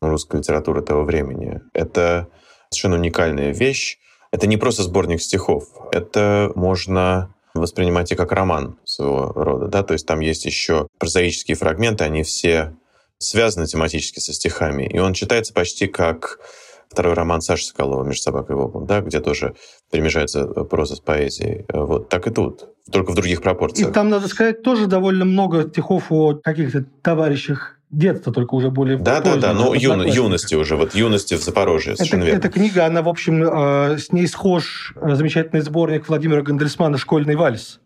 русской 0.00 0.38
литературы 0.38 0.80
того 0.80 1.04
времени. 1.04 1.60
Это 1.74 2.28
совершенно 2.72 2.96
уникальная 2.96 3.52
вещь. 3.52 3.98
Это 4.30 4.46
не 4.46 4.56
просто 4.56 4.82
сборник 4.82 5.20
стихов. 5.20 5.64
Это 5.92 6.50
можно 6.54 7.34
воспринимать 7.54 8.10
и 8.12 8.14
как 8.14 8.32
роман 8.32 8.78
своего 8.84 9.32
рода. 9.34 9.68
Да? 9.68 9.82
То 9.82 9.92
есть 9.92 10.06
там 10.06 10.20
есть 10.20 10.44
еще 10.46 10.88
прозаические 10.98 11.56
фрагменты, 11.56 12.04
они 12.04 12.22
все 12.22 12.74
связаны 13.18 13.66
тематически 13.66 14.20
со 14.20 14.32
стихами. 14.32 14.84
И 14.84 14.98
он 14.98 15.12
читается 15.12 15.52
почти 15.52 15.86
как 15.86 16.40
второй 16.88 17.14
роман 17.14 17.40
Саши 17.40 17.66
Соколова 17.66 18.04
«Между 18.04 18.22
собакой 18.22 18.54
и 18.54 18.58
волком», 18.58 18.86
да, 18.86 19.00
где 19.00 19.20
тоже 19.20 19.54
перемежается 19.90 20.46
проза 20.46 20.96
с 20.96 21.00
поэзией. 21.00 21.64
Вот 21.72 22.08
так 22.08 22.26
и 22.26 22.30
тут, 22.30 22.68
только 22.90 23.12
в 23.12 23.14
других 23.14 23.42
пропорциях. 23.42 23.90
И 23.90 23.92
там, 23.92 24.08
надо 24.08 24.28
сказать, 24.28 24.62
тоже 24.62 24.86
довольно 24.86 25.24
много 25.24 25.68
стихов 25.68 26.06
о 26.10 26.34
каких-то 26.34 26.84
товарищах 27.02 27.78
детства, 27.92 28.32
только 28.32 28.54
уже 28.54 28.70
более 28.70 28.96
Да, 28.96 29.20
да, 29.20 29.36
да, 29.36 29.52
но 29.52 29.74
юно, 29.74 30.02
юности 30.02 30.54
уже, 30.54 30.76
вот 30.76 30.94
юности 30.94 31.34
в 31.34 31.42
Запорожье, 31.42 31.92
это, 31.92 32.16
верно. 32.16 32.38
Эта 32.38 32.48
книга, 32.48 32.86
она, 32.86 33.02
в 33.02 33.08
общем, 33.08 33.42
э, 33.42 33.98
с 33.98 34.10
ней 34.12 34.26
схож 34.26 34.94
э, 34.96 35.14
замечательный 35.14 35.60
сборник 35.60 36.08
Владимира 36.08 36.42
Гандельсмана 36.42 36.96
«Школьный 36.96 37.36
вальс», 37.36 37.80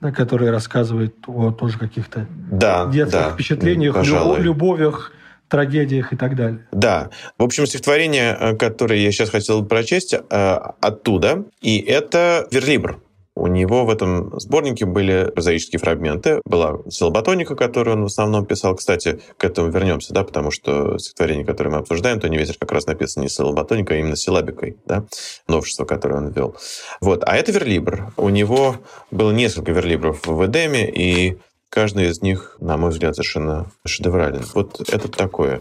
да, 0.00 0.12
который 0.12 0.50
рассказывает 0.50 1.16
о 1.26 1.50
тоже 1.52 1.78
каких-то 1.78 2.26
да, 2.50 2.86
детских 2.86 3.18
да, 3.18 3.30
впечатлениях, 3.30 3.94
пожалуй. 3.94 4.40
любовях, 4.40 5.12
трагедиях 5.48 6.12
и 6.12 6.16
так 6.16 6.36
далее. 6.36 6.66
Да. 6.72 7.10
В 7.38 7.44
общем, 7.44 7.66
стихотворение, 7.66 8.36
э, 8.38 8.56
которое 8.56 9.00
я 9.00 9.10
сейчас 9.10 9.30
хотел 9.30 9.64
прочесть, 9.64 10.14
оттуда, 10.28 11.44
и 11.62 11.78
это 11.78 12.46
«Верлибр». 12.50 13.00
У 13.36 13.48
него 13.48 13.84
в 13.84 13.90
этом 13.90 14.40
сборнике 14.40 14.86
были 14.86 15.30
прозаические 15.30 15.78
фрагменты. 15.78 16.40
Была 16.46 16.78
силоботоника, 16.88 17.54
которую 17.54 17.98
он 17.98 18.02
в 18.04 18.06
основном 18.06 18.46
писал. 18.46 18.74
Кстати, 18.74 19.20
к 19.36 19.44
этому 19.44 19.68
вернемся, 19.68 20.14
да, 20.14 20.24
потому 20.24 20.50
что 20.50 20.96
стихотворение, 20.96 21.44
которое 21.44 21.68
мы 21.68 21.76
обсуждаем, 21.76 22.18
то 22.18 22.30
не 22.30 22.38
ветер 22.38 22.56
как 22.58 22.72
раз 22.72 22.86
написано 22.86 23.24
не 23.24 23.28
силоботоникой, 23.28 23.98
а 23.98 24.00
именно 24.00 24.16
силабикой, 24.16 24.78
да, 24.86 25.04
новшество, 25.48 25.84
которое 25.84 26.16
он 26.16 26.30
ввел. 26.30 26.56
Вот. 27.02 27.24
А 27.26 27.36
это 27.36 27.52
верлибр. 27.52 28.10
У 28.16 28.30
него 28.30 28.76
было 29.10 29.32
несколько 29.32 29.72
верлибров 29.72 30.26
в 30.26 30.46
Эдеме, 30.46 30.90
и 30.90 31.36
каждый 31.68 32.08
из 32.08 32.22
них, 32.22 32.56
на 32.58 32.78
мой 32.78 32.88
взгляд, 32.88 33.16
совершенно 33.16 33.70
шедеврален. 33.84 34.46
Вот 34.54 34.80
это 34.88 35.08
такое. 35.08 35.60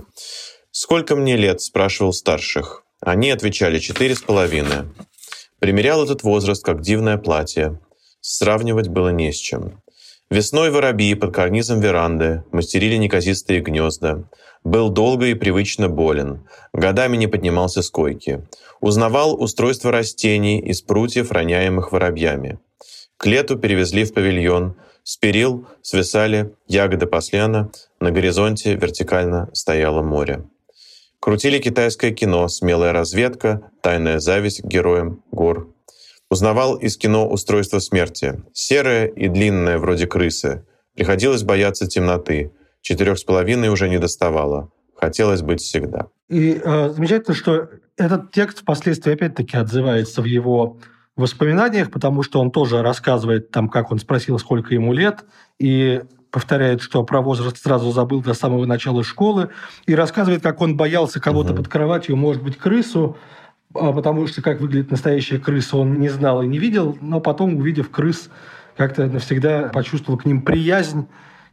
«Сколько 0.71 1.17
мне 1.17 1.35
лет?»– 1.35 1.59
спрашивал 1.61 2.13
старших. 2.13 2.83
Они 3.01 3.31
отвечали 3.31 3.79
«четыре 3.79 4.15
с 4.15 4.21
половиной». 4.21 4.85
Примерял 5.59 6.03
этот 6.03 6.23
возраст 6.23 6.63
как 6.63 6.81
дивное 6.81 7.17
платье. 7.17 7.79
Сравнивать 8.21 8.87
было 8.87 9.09
не 9.09 9.31
с 9.31 9.37
чем. 9.37 9.81
Весной 10.29 10.71
воробьи 10.71 11.13
под 11.13 11.33
карнизом 11.33 11.79
веранды 11.79 12.43
мастерили 12.51 12.95
неказистые 12.95 13.61
гнезда. 13.61 14.23
Был 14.63 14.89
долго 14.89 15.27
и 15.27 15.35
привычно 15.35 15.87
болен. 15.87 16.47
Годами 16.73 17.15
не 17.15 17.27
поднимался 17.27 17.83
с 17.83 17.89
койки. 17.91 18.47
Узнавал 18.81 19.39
устройство 19.39 19.91
растений 19.91 20.59
из 20.59 20.81
прутьев, 20.81 21.31
роняемых 21.31 21.91
воробьями. 21.91 22.59
К 23.17 23.27
лету 23.27 23.57
перевезли 23.57 24.03
в 24.03 24.13
павильон. 24.13 24.75
С 25.03 25.17
перил 25.17 25.67
свисали 25.83 26.55
ягоды 26.67 27.05
посляна. 27.05 27.69
На 27.99 28.09
горизонте 28.09 28.73
вертикально 28.73 29.49
стояло 29.53 30.01
море. 30.01 30.43
Крутили 31.25 31.57
китайское 31.57 32.11
кино 32.11 32.47
«Смелая 32.47 32.93
разведка», 32.93 33.71
«Тайная 33.81 34.19
зависть 34.19 34.61
к 34.61 34.65
героям 34.65 35.23
гор». 35.31 35.73
Узнавал 36.29 36.75
из 36.75 36.97
кино 36.97 37.27
«Устройство 37.27 37.79
смерти». 37.79 38.43
Серое 38.53 39.07
и 39.07 39.27
длинное, 39.27 39.79
вроде 39.79 40.05
крысы. 40.05 40.67
Приходилось 40.93 41.41
бояться 41.41 41.87
темноты. 41.87 42.51
Четырех 42.81 43.17
с 43.17 43.23
половиной 43.23 43.69
уже 43.69 43.89
не 43.89 43.97
доставало. 43.97 44.69
Хотелось 44.95 45.41
быть 45.41 45.61
всегда. 45.61 46.09
И 46.29 46.61
э, 46.63 46.89
замечательно, 46.89 47.33
что 47.33 47.69
этот 47.97 48.31
текст 48.31 48.59
впоследствии 48.59 49.13
опять-таки 49.13 49.57
отзывается 49.57 50.21
в 50.21 50.25
его 50.25 50.77
воспоминаниях, 51.15 51.89
потому 51.89 52.21
что 52.21 52.39
он 52.39 52.51
тоже 52.51 52.83
рассказывает, 52.83 53.49
там, 53.49 53.69
как 53.69 53.91
он 53.91 53.97
спросил, 53.97 54.37
сколько 54.37 54.75
ему 54.75 54.93
лет, 54.93 55.25
и 55.57 56.03
повторяет, 56.35 56.81
что 56.81 57.01
про 57.05 57.21
возраст 57.21 57.63
сразу 57.63 57.93
забыл 57.93 58.21
до 58.21 58.33
самого 58.33 58.65
начала 58.65 59.05
школы, 59.05 59.51
и 59.85 59.95
рассказывает, 59.95 60.43
как 60.43 60.59
он 60.59 60.75
боялся 60.75 61.21
кого-то 61.21 61.53
угу. 61.53 61.59
под 61.59 61.69
кроватью, 61.69 62.17
может 62.17 62.43
быть, 62.43 62.57
крысу, 62.57 63.15
а 63.73 63.93
потому 63.93 64.27
что 64.27 64.41
как 64.41 64.59
выглядит 64.59 64.91
настоящая 64.91 65.39
крыса, 65.39 65.77
он 65.77 65.97
не 65.97 66.09
знал 66.09 66.43
и 66.43 66.47
не 66.47 66.59
видел, 66.59 66.97
но 66.99 67.21
потом, 67.21 67.55
увидев 67.55 67.89
крыс, 67.89 68.27
как-то 68.75 69.07
навсегда 69.07 69.69
почувствовал 69.73 70.19
к 70.19 70.25
ним 70.25 70.41
приязнь, 70.41 71.07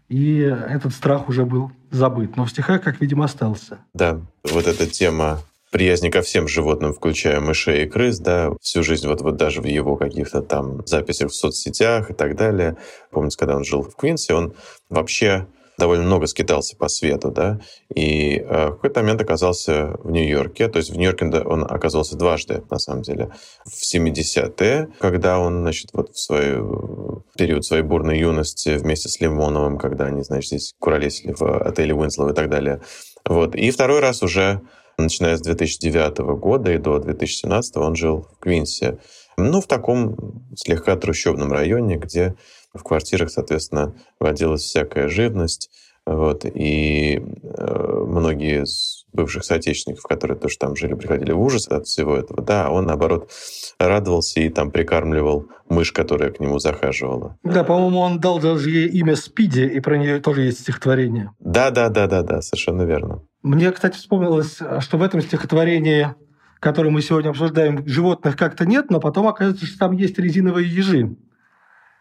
и 0.08 0.38
этот 0.40 0.92
страх 0.92 1.28
уже 1.28 1.44
был 1.46 1.70
забыт. 1.92 2.36
Но 2.36 2.44
в 2.44 2.50
стихах, 2.50 2.82
как 2.82 3.00
видимо, 3.00 3.26
остался. 3.26 3.78
Да, 3.94 4.20
вот 4.42 4.66
эта 4.66 4.88
тема 4.88 5.38
приязни 5.72 6.10
ко 6.10 6.20
всем 6.20 6.46
животным, 6.46 6.92
включая 6.92 7.40
мышей 7.40 7.84
и 7.84 7.88
крыс, 7.88 8.18
да, 8.18 8.52
всю 8.60 8.82
жизнь, 8.82 9.08
вот, 9.08 9.22
вот 9.22 9.36
даже 9.36 9.62
в 9.62 9.64
его 9.64 9.96
каких-то 9.96 10.42
там 10.42 10.86
записях 10.86 11.30
в 11.30 11.34
соцсетях 11.34 12.10
и 12.10 12.14
так 12.14 12.36
далее. 12.36 12.76
Помните, 13.10 13.38
когда 13.38 13.56
он 13.56 13.64
жил 13.64 13.82
в 13.82 13.96
Квинсе, 13.96 14.34
он 14.34 14.54
вообще 14.90 15.46
довольно 15.78 16.04
много 16.04 16.26
скитался 16.26 16.76
по 16.76 16.88
свету, 16.88 17.30
да, 17.30 17.58
и 17.92 18.36
э, 18.36 18.68
в 18.68 18.72
какой-то 18.72 19.00
момент 19.00 19.22
оказался 19.22 19.96
в 20.04 20.10
Нью-Йорке, 20.10 20.68
то 20.68 20.76
есть 20.76 20.90
в 20.90 20.96
Нью-Йорке 20.96 21.26
он 21.40 21.64
оказался 21.64 22.16
дважды, 22.16 22.62
на 22.70 22.78
самом 22.78 23.02
деле. 23.02 23.30
В 23.64 23.82
70-е, 23.82 24.90
когда 25.00 25.38
он, 25.38 25.62
значит, 25.62 25.88
вот 25.94 26.14
в 26.14 26.20
свою 26.20 27.24
период 27.36 27.64
своей 27.64 27.82
бурной 27.82 28.18
юности 28.18 28.76
вместе 28.76 29.08
с 29.08 29.18
Лимоновым, 29.20 29.78
когда 29.78 30.04
они, 30.04 30.22
значит, 30.22 30.48
здесь 30.48 30.74
куролесили 30.78 31.34
в 31.36 31.62
отеле 31.62 31.94
Уинслоу 31.94 32.28
и 32.28 32.34
так 32.34 32.50
далее. 32.50 32.82
Вот. 33.24 33.54
И 33.54 33.70
второй 33.70 34.00
раз 34.00 34.22
уже, 34.22 34.60
начиная 34.98 35.36
с 35.36 35.40
2009 35.40 36.18
года 36.38 36.72
и 36.72 36.78
до 36.78 36.98
2017 36.98 37.76
он 37.76 37.94
жил 37.94 38.26
в 38.32 38.38
Квинсе. 38.38 38.98
Ну, 39.36 39.60
в 39.60 39.66
таком 39.66 40.44
слегка 40.54 40.96
трущобном 40.96 41.52
районе, 41.52 41.96
где 41.96 42.34
в 42.74 42.82
квартирах, 42.82 43.30
соответственно, 43.30 43.94
водилась 44.20 44.62
всякая 44.62 45.08
живность. 45.08 45.70
Вот, 46.04 46.44
и 46.44 47.22
э, 47.42 48.04
многие 48.06 48.64
бывших 49.12 49.44
соотечественников, 49.44 50.04
которые 50.04 50.38
тоже 50.38 50.56
там 50.58 50.76
жили, 50.76 50.94
приходили 50.94 51.32
в 51.32 51.40
ужас 51.40 51.68
от 51.68 51.86
всего 51.86 52.16
этого. 52.16 52.42
Да, 52.42 52.70
он, 52.70 52.86
наоборот, 52.86 53.30
радовался 53.78 54.40
и 54.40 54.48
там 54.48 54.70
прикармливал 54.70 55.46
мышь, 55.68 55.92
которая 55.92 56.30
к 56.30 56.40
нему 56.40 56.58
захаживала. 56.58 57.36
Да, 57.42 57.64
по-моему, 57.64 57.98
он 57.98 58.20
дал 58.20 58.40
даже 58.40 58.70
ей 58.70 58.88
имя 58.88 59.16
Спиди, 59.16 59.62
и 59.62 59.80
про 59.80 59.96
нее 59.96 60.20
тоже 60.20 60.42
есть 60.42 60.60
стихотворение. 60.60 61.30
Да, 61.40 61.70
да, 61.70 61.88
да, 61.88 62.06
да, 62.06 62.22
да, 62.22 62.42
совершенно 62.42 62.82
верно. 62.82 63.22
Мне, 63.42 63.70
кстати, 63.72 63.96
вспомнилось, 63.96 64.58
что 64.80 64.98
в 64.98 65.02
этом 65.02 65.20
стихотворении, 65.20 66.14
которое 66.60 66.90
мы 66.90 67.02
сегодня 67.02 67.30
обсуждаем, 67.30 67.86
животных 67.86 68.36
как-то 68.36 68.66
нет, 68.66 68.90
но 68.90 69.00
потом 69.00 69.26
оказывается, 69.26 69.66
что 69.66 69.78
там 69.78 69.92
есть 69.92 70.18
резиновые 70.18 70.68
ежи. 70.68 71.16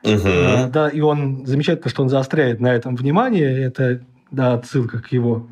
Угу. 0.04 0.72
Да, 0.72 0.90
и 0.90 1.00
он 1.02 1.46
замечательно, 1.46 1.90
что 1.90 2.04
он 2.04 2.10
заостряет 2.10 2.60
на 2.60 2.74
этом 2.74 2.96
внимание. 2.96 3.64
Это 3.64 4.02
да, 4.32 4.54
отсылка 4.54 5.00
к 5.00 5.12
его 5.12 5.48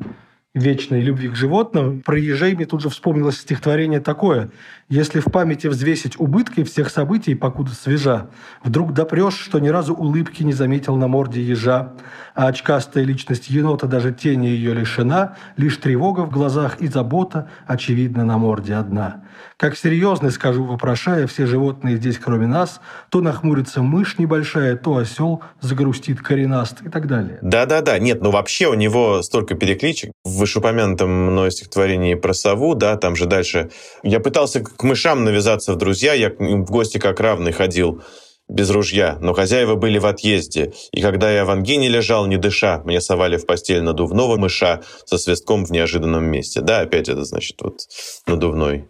вечной 0.54 1.00
любви 1.00 1.28
к 1.28 1.36
животным. 1.36 2.02
Про 2.02 2.18
ежей 2.18 2.54
мне 2.54 2.66
тут 2.66 2.80
же 2.80 2.88
вспомнилось 2.88 3.38
стихотворение 3.38 4.00
такое. 4.00 4.50
«Если 4.90 5.20
в 5.20 5.26
памяти 5.26 5.68
взвесить 5.68 6.18
убытки 6.18 6.64
всех 6.64 6.90
событий, 6.90 7.34
покуда 7.34 7.70
свежа, 7.70 8.28
вдруг 8.62 8.92
допрешь, 8.92 9.38
что 9.38 9.60
ни 9.60 9.68
разу 9.68 9.94
улыбки 9.94 10.42
не 10.42 10.52
заметил 10.52 10.96
на 10.96 11.06
морде 11.06 11.40
ежа, 11.40 11.94
а 12.34 12.48
очкастая 12.48 13.04
личность 13.04 13.48
енота 13.50 13.86
даже 13.86 14.12
тени 14.12 14.48
ее 14.48 14.74
лишена, 14.74 15.36
лишь 15.56 15.76
тревога 15.76 16.22
в 16.22 16.30
глазах 16.30 16.80
и 16.80 16.88
забота, 16.88 17.48
очевидно, 17.66 18.24
на 18.24 18.36
морде 18.36 18.74
одна. 18.74 19.22
Как 19.56 19.76
серьезно 19.76 20.30
скажу, 20.30 20.64
вопрошая 20.64 21.26
все 21.26 21.46
животные 21.46 21.96
здесь, 21.96 22.18
кроме 22.18 22.46
нас, 22.46 22.80
то 23.10 23.20
нахмурится 23.20 23.82
мышь 23.82 24.18
небольшая, 24.18 24.76
то 24.76 24.96
осел 24.96 25.42
загрустит 25.60 26.20
коренаст 26.20 26.82
и 26.82 26.88
так 26.88 27.06
далее. 27.06 27.38
Да-да-да, 27.42 27.98
нет, 27.98 28.22
ну 28.22 28.30
вообще 28.30 28.66
у 28.66 28.74
него 28.74 29.22
столько 29.22 29.54
перекличек. 29.54 30.12
В 30.24 30.38
вышеупомянутом 30.38 31.10
мной 31.10 31.50
стихотворении 31.50 32.14
про 32.14 32.32
сову, 32.32 32.74
да, 32.74 32.96
там 32.96 33.16
же 33.16 33.26
дальше... 33.26 33.70
Я 34.02 34.18
пытался 34.18 34.64
к 34.80 34.82
мышам 34.82 35.24
навязаться 35.24 35.74
в 35.74 35.76
друзья, 35.76 36.14
я 36.14 36.30
в 36.30 36.70
гости 36.70 36.96
как 36.96 37.20
равный 37.20 37.52
ходил 37.52 38.02
без 38.48 38.70
ружья, 38.70 39.18
но 39.20 39.34
хозяева 39.34 39.74
были 39.74 39.98
в 39.98 40.06
отъезде, 40.06 40.72
и 40.90 41.02
когда 41.02 41.30
я 41.30 41.44
в 41.44 41.50
ангине 41.50 41.90
лежал, 41.90 42.26
не 42.26 42.38
дыша, 42.38 42.80
мне 42.86 43.02
совали 43.02 43.36
в 43.36 43.44
постель 43.44 43.82
надувного 43.82 44.38
мыша 44.38 44.80
со 45.04 45.18
свистком 45.18 45.66
в 45.66 45.70
неожиданном 45.70 46.24
месте. 46.24 46.62
Да, 46.62 46.80
опять 46.80 47.10
это 47.10 47.24
значит 47.24 47.60
вот 47.60 47.80
надувной 48.26 48.88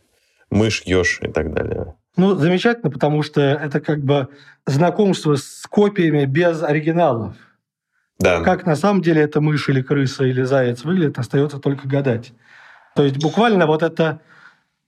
мышь, 0.48 0.82
еж 0.84 1.18
и 1.22 1.28
так 1.28 1.52
далее. 1.52 1.96
Ну, 2.16 2.36
замечательно, 2.36 2.92
потому 2.92 3.24
что 3.24 3.40
это 3.40 3.80
как 3.80 4.04
бы 4.04 4.28
знакомство 4.66 5.34
с 5.34 5.66
копиями 5.68 6.24
без 6.24 6.62
оригиналов. 6.62 7.34
Да. 8.20 8.42
Как 8.42 8.64
на 8.64 8.76
самом 8.76 9.02
деле 9.02 9.22
это 9.22 9.40
мышь 9.40 9.68
или 9.68 9.82
крыса 9.82 10.22
или 10.24 10.42
заяц 10.42 10.84
выглядит, 10.84 11.18
остается 11.18 11.58
только 11.58 11.88
гадать. 11.88 12.32
То 12.94 13.02
есть 13.02 13.16
буквально 13.20 13.66
вот 13.66 13.82
это 13.82 14.20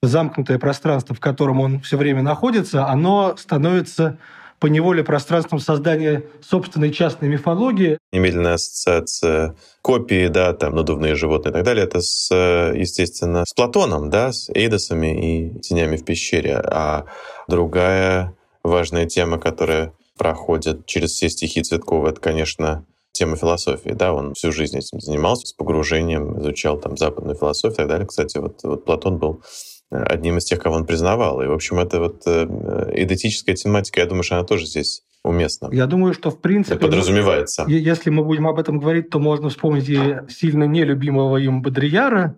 замкнутое 0.03 0.59
пространство, 0.59 1.15
в 1.15 1.21
котором 1.21 1.61
он 1.61 1.81
все 1.81 1.97
время 1.97 2.23
находится, 2.23 2.87
оно 2.87 3.37
становится 3.37 4.19
по 4.59 4.67
неволе 4.67 5.03
пространством 5.03 5.59
создания 5.59 6.23
собственной 6.41 6.93
частной 6.93 7.29
мифологии. 7.29 7.99
Немедленная 8.13 8.55
ассоциация 8.55 9.57
копии, 9.81 10.29
да, 10.29 10.53
там 10.53 10.77
надувные 10.77 11.17
животные 11.17 11.51
и 11.51 11.55
так 11.55 11.65
далее, 11.65 11.85
это, 11.85 12.01
с, 12.01 12.33
естественно, 12.33 13.45
с 13.45 13.53
Платоном, 13.55 14.09
да, 14.09 14.33
с 14.33 14.49
Эйдосами 14.55 15.57
и 15.57 15.61
тенями 15.61 15.97
в 15.97 16.05
пещере. 16.05 16.59
А 16.59 17.07
другая 17.49 18.35
важная 18.63 19.07
тема, 19.07 19.39
которая 19.39 19.95
проходит 20.17 20.87
через 20.87 21.11
все 21.11 21.29
стихи 21.29 21.63
Цветкова, 21.63 22.11
это, 22.11 22.21
конечно, 22.21 22.85
тема 23.11 23.37
философии, 23.37 23.91
да, 23.91 24.13
он 24.13 24.35
всю 24.35 24.53
жизнь 24.53 24.79
этим 24.79 25.01
занимался, 25.01 25.47
с 25.47 25.53
погружением, 25.53 26.39
изучал 26.41 26.79
там 26.79 26.97
западную 26.97 27.37
философию 27.37 27.75
и 27.75 27.77
так 27.79 27.89
далее. 27.89 28.07
Кстати, 28.07 28.39
вот, 28.39 28.61
вот 28.63 28.85
Платон 28.85 29.19
был 29.19 29.43
одним 29.93 30.39
из 30.39 30.45
тех, 30.45 30.61
кого 30.61 30.77
он 30.77 30.87
признавал. 30.87 31.43
И, 31.43 31.47
в 31.47 31.53
общем, 31.53 31.79
это 31.79 32.01
вот 32.01 32.23
э, 32.27 32.47
идентическая 32.95 33.55
тематика, 33.55 34.01
я 34.01 34.07
думаю, 34.07 34.23
что 34.23 34.37
она 34.37 34.45
тоже 34.45 34.67
здесь 34.67 35.03
уместна. 35.25 35.69
Я 35.73 35.87
думаю, 35.87 36.15
что 36.15 36.31
в 36.31 36.41
принципе... 36.41 36.79
Подразумевается. 36.79 37.65
Если 37.69 38.11
мы 38.11 38.25
будем 38.25 38.47
об 38.47 38.59
этом 38.59 38.79
говорить, 38.79 39.11
то 39.11 39.19
можно 39.19 39.49
вспомнить 39.51 39.89
и 39.89 40.17
сильно 40.29 40.65
нелюбимого 40.65 41.37
им 41.37 41.63
Бодрияра 41.63 42.37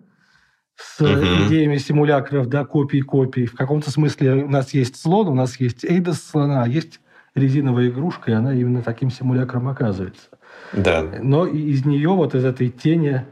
с 0.75 1.01
угу. 1.01 1.47
идеями 1.47 1.77
симулякров, 1.77 2.47
да, 2.47 2.65
копий 2.65 3.01
копий. 3.01 3.45
В 3.45 3.55
каком-то 3.55 3.89
смысле 3.91 4.43
у 4.43 4.49
нас 4.49 4.73
есть 4.73 5.01
слон, 5.01 5.29
у 5.29 5.33
нас 5.33 5.59
есть 5.59 5.85
Эйдос 5.85 6.21
слона, 6.21 6.63
а 6.63 6.67
есть 6.67 6.99
резиновая 7.33 7.87
игрушка, 7.87 8.31
и 8.31 8.33
она 8.33 8.53
именно 8.53 8.81
таким 8.81 9.09
симулякром 9.09 9.67
оказывается. 9.67 10.29
Да. 10.73 11.03
Но 11.21 11.45
из 11.45 11.85
нее, 11.85 12.09
вот 12.09 12.35
из 12.35 12.45
этой 12.45 12.69
тени, 12.69 13.25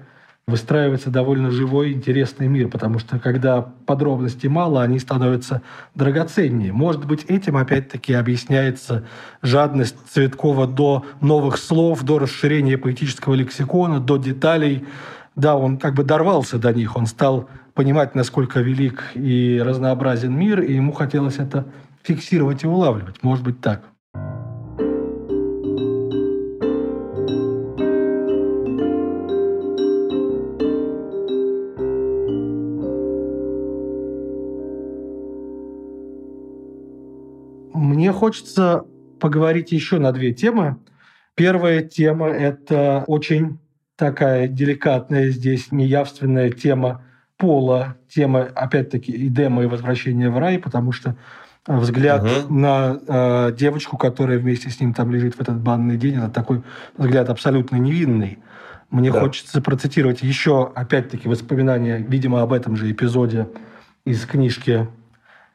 выстраивается 0.48 1.10
довольно 1.10 1.52
живой, 1.52 1.94
интересный 1.94 2.48
мир, 2.48 2.68
потому 2.68 3.00
что 3.00 3.18
когда 3.18 3.62
подробностей 3.62 4.50
мало, 4.50 4.82
они 4.82 5.00
становятся 5.00 5.62
драгоценнее. 5.96 6.74
Может 6.74 7.06
быть, 7.06 7.24
этим 7.26 7.56
опять-таки 7.56 8.14
объясняется 8.14 9.06
жадность 9.42 9.96
Цветкова 10.12 10.68
до 10.68 11.06
новых 11.22 11.58
слов, 11.58 12.04
до 12.04 12.20
расширения 12.20 12.78
поэтического 12.78 13.36
лексикона, 13.36 14.02
до 14.02 14.18
деталей. 14.18 14.86
Да, 15.36 15.56
он 15.56 15.78
как 15.78 15.94
бы 15.94 16.04
дорвался 16.04 16.60
до 16.60 16.74
них, 16.74 16.98
он 16.98 17.08
стал 17.08 17.50
понимать, 17.74 18.14
насколько 18.14 18.60
велик 18.60 19.12
и 19.16 19.62
разнообразен 19.64 20.38
мир, 20.38 20.62
и 20.62 20.74
ему 20.74 20.92
хотелось 20.92 21.38
это 21.38 21.66
фиксировать 22.04 22.64
и 22.64 22.68
улавливать. 22.68 23.24
Может 23.24 23.44
быть, 23.46 23.62
так. 23.62 23.93
Хочется 38.14 38.86
поговорить 39.20 39.72
еще 39.72 40.00
на 40.00 40.12
две 40.12 40.34
темы. 40.34 40.78
Первая 41.36 41.82
тема– 41.82 42.28
это 42.30 43.04
очень 43.08 43.60
такая 43.96 44.48
деликатная 44.48 45.30
здесь, 45.30 45.72
неявственная 45.72 46.52
тема 46.52 47.04
пола, 47.38 47.98
тема, 48.08 48.44
опять-таки, 48.44 49.28
Эдема 49.28 49.64
и 49.64 49.68
возвращения 49.68 50.30
в 50.30 50.38
рай, 50.38 50.60
потому 50.60 50.92
что 50.92 51.16
взгляд 51.68 52.24
угу. 52.24 52.54
на 52.54 53.00
э, 53.08 53.52
девочку, 53.58 53.98
которая 53.98 54.40
вместе 54.40 54.70
с 54.70 54.80
ним 54.80 54.94
там 54.94 55.12
лежит 55.12 55.36
в 55.36 55.42
этот 55.42 55.60
банный 55.60 55.98
день, 55.98 56.18
это 56.18 56.30
такой 56.30 56.64
взгляд 56.98 57.30
абсолютно 57.30 57.78
невинный. 57.78 58.40
Мне 58.90 59.12
да. 59.12 59.20
хочется 59.22 59.62
процитировать 59.62 60.22
еще, 60.22 60.72
опять-таки, 60.76 61.28
воспоминания, 61.28 61.98
видимо, 61.98 62.42
об 62.42 62.54
этом 62.54 62.76
же 62.76 62.92
эпизоде 62.92 63.48
из 64.06 64.26
книжки 64.26 64.88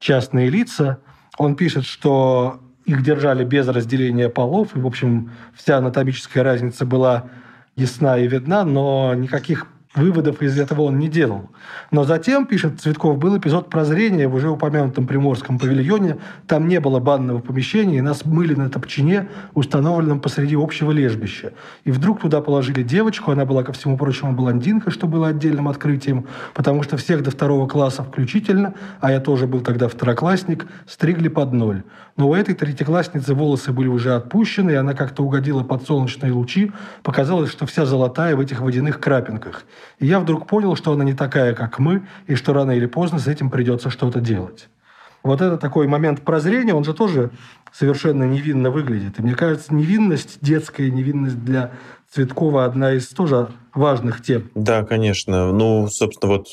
«Частные 0.00 0.48
лица», 0.48 0.98
он 1.38 1.56
пишет, 1.56 1.84
что 1.84 2.60
их 2.84 3.02
держали 3.02 3.44
без 3.44 3.68
разделения 3.68 4.28
полов, 4.28 4.76
и, 4.76 4.80
в 4.80 4.86
общем, 4.86 5.30
вся 5.54 5.78
анатомическая 5.78 6.42
разница 6.42 6.84
была 6.84 7.30
ясна 7.76 8.18
и 8.18 8.26
видна, 8.26 8.64
но 8.64 9.14
никаких 9.14 9.66
Выводов 9.94 10.42
из 10.42 10.58
этого 10.58 10.82
он 10.82 10.98
не 10.98 11.08
делал. 11.08 11.48
Но 11.90 12.04
затем, 12.04 12.46
пишет 12.46 12.80
Цветков, 12.80 13.16
был 13.18 13.38
эпизод 13.38 13.70
прозрения 13.70 14.28
в 14.28 14.34
уже 14.34 14.50
упомянутом 14.50 15.06
Приморском 15.06 15.58
павильоне. 15.58 16.18
Там 16.46 16.68
не 16.68 16.78
было 16.78 17.00
банного 17.00 17.40
помещения, 17.40 17.98
и 17.98 18.00
нас 18.02 18.26
мыли 18.26 18.54
на 18.54 18.68
топчине, 18.68 19.28
установленном 19.54 20.20
посреди 20.20 20.56
общего 20.56 20.92
лежбища. 20.92 21.52
И 21.84 21.90
вдруг 21.90 22.20
туда 22.20 22.42
положили 22.42 22.82
девочку, 22.82 23.32
она 23.32 23.46
была, 23.46 23.62
ко 23.62 23.72
всему 23.72 23.96
прочему, 23.96 24.32
блондинка, 24.32 24.90
что 24.90 25.06
было 25.06 25.28
отдельным 25.28 25.68
открытием, 25.68 26.26
потому 26.52 26.82
что 26.82 26.98
всех 26.98 27.22
до 27.22 27.30
второго 27.30 27.66
класса 27.66 28.04
включительно, 28.04 28.74
а 29.00 29.10
я 29.10 29.20
тоже 29.20 29.46
был 29.46 29.60
тогда 29.60 29.88
второклассник, 29.88 30.66
стригли 30.86 31.28
под 31.28 31.52
ноль. 31.54 31.82
Но 32.18 32.28
у 32.28 32.34
этой 32.34 32.54
третьеклассницы 32.54 33.32
волосы 33.32 33.72
были 33.72 33.88
уже 33.88 34.14
отпущены, 34.14 34.72
и 34.72 34.74
она 34.74 34.92
как-то 34.92 35.22
угодила 35.22 35.62
под 35.62 35.86
солнечные 35.86 36.32
лучи. 36.32 36.72
Показалось, 37.02 37.50
что 37.50 37.64
вся 37.64 37.86
золотая 37.86 38.36
в 38.36 38.40
этих 38.40 38.60
водяных 38.60 39.00
крапинках. 39.00 39.64
И 39.98 40.06
я 40.06 40.20
вдруг 40.20 40.46
понял, 40.46 40.76
что 40.76 40.92
она 40.92 41.04
не 41.04 41.14
такая, 41.14 41.54
как 41.54 41.78
мы, 41.78 42.06
и 42.26 42.34
что 42.34 42.52
рано 42.52 42.72
или 42.72 42.86
поздно 42.86 43.18
с 43.18 43.26
этим 43.26 43.50
придется 43.50 43.90
что-то 43.90 44.20
делать. 44.20 44.68
Вот 45.22 45.40
это 45.40 45.56
такой 45.56 45.88
момент 45.88 46.22
прозрения, 46.22 46.74
он 46.74 46.84
же 46.84 46.94
тоже 46.94 47.30
совершенно 47.72 48.24
невинно 48.24 48.70
выглядит. 48.70 49.18
И 49.18 49.22
мне 49.22 49.34
кажется, 49.34 49.74
невинность, 49.74 50.38
детская 50.40 50.90
невинность 50.90 51.44
для 51.44 51.72
Цветкова 52.10 52.64
одна 52.64 52.92
из 52.92 53.08
тоже 53.08 53.48
важных 53.74 54.22
тем. 54.22 54.50
Да, 54.54 54.84
конечно. 54.84 55.52
Ну, 55.52 55.88
собственно, 55.88 56.32
вот 56.32 56.46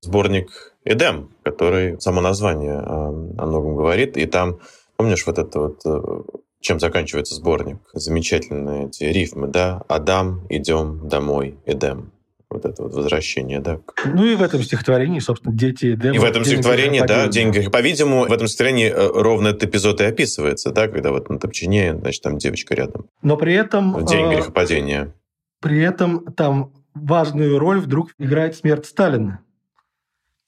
сборник 0.00 0.74
«Эдем», 0.84 1.30
который 1.42 2.00
само 2.00 2.20
название 2.20 2.78
о 2.78 3.10
многом 3.10 3.74
говорит, 3.76 4.16
и 4.16 4.26
там, 4.26 4.58
помнишь, 4.96 5.26
вот 5.26 5.38
это 5.38 5.58
вот 5.58 5.80
э, 5.84 6.22
чем 6.60 6.80
заканчивается 6.80 7.34
сборник. 7.34 7.78
Замечательные 7.92 8.86
эти 8.86 9.04
рифмы, 9.04 9.48
да? 9.48 9.82
«Адам, 9.88 10.46
идем 10.48 11.08
домой, 11.08 11.58
Эдем». 11.66 12.13
Вот 12.50 12.64
это 12.64 12.82
вот 12.82 12.94
возвращение, 12.94 13.60
да. 13.60 13.80
Ну 14.04 14.24
и 14.24 14.34
в 14.34 14.42
этом 14.42 14.62
стихотворении, 14.62 15.18
собственно, 15.18 15.54
дети 15.54 15.94
Эдема. 15.94 16.14
И 16.14 16.18
в 16.18 16.24
этом 16.24 16.44
стихотворении, 16.44 17.00
да, 17.00 17.26
деньги. 17.28 17.68
По-видимому, 17.68 18.26
в 18.26 18.32
этом 18.32 18.46
стихотворении 18.46 18.90
э, 18.90 19.10
ровно 19.12 19.48
этот 19.48 19.64
эпизод 19.64 20.00
и 20.00 20.04
описывается, 20.04 20.70
да, 20.70 20.88
когда 20.88 21.10
вот 21.10 21.28
на 21.28 21.38
топчине, 21.38 21.96
значит, 21.96 22.22
там 22.22 22.38
девочка 22.38 22.74
рядом. 22.74 23.06
Но 23.22 23.36
при 23.36 23.54
этом... 23.54 24.04
День 24.04 24.26
э, 24.26 24.34
грехопадения. 24.36 25.14
При 25.60 25.80
этом 25.80 26.24
там 26.34 26.72
важную 26.94 27.58
роль 27.58 27.80
вдруг 27.80 28.10
играет 28.18 28.54
смерть 28.56 28.86
Сталина 28.86 29.40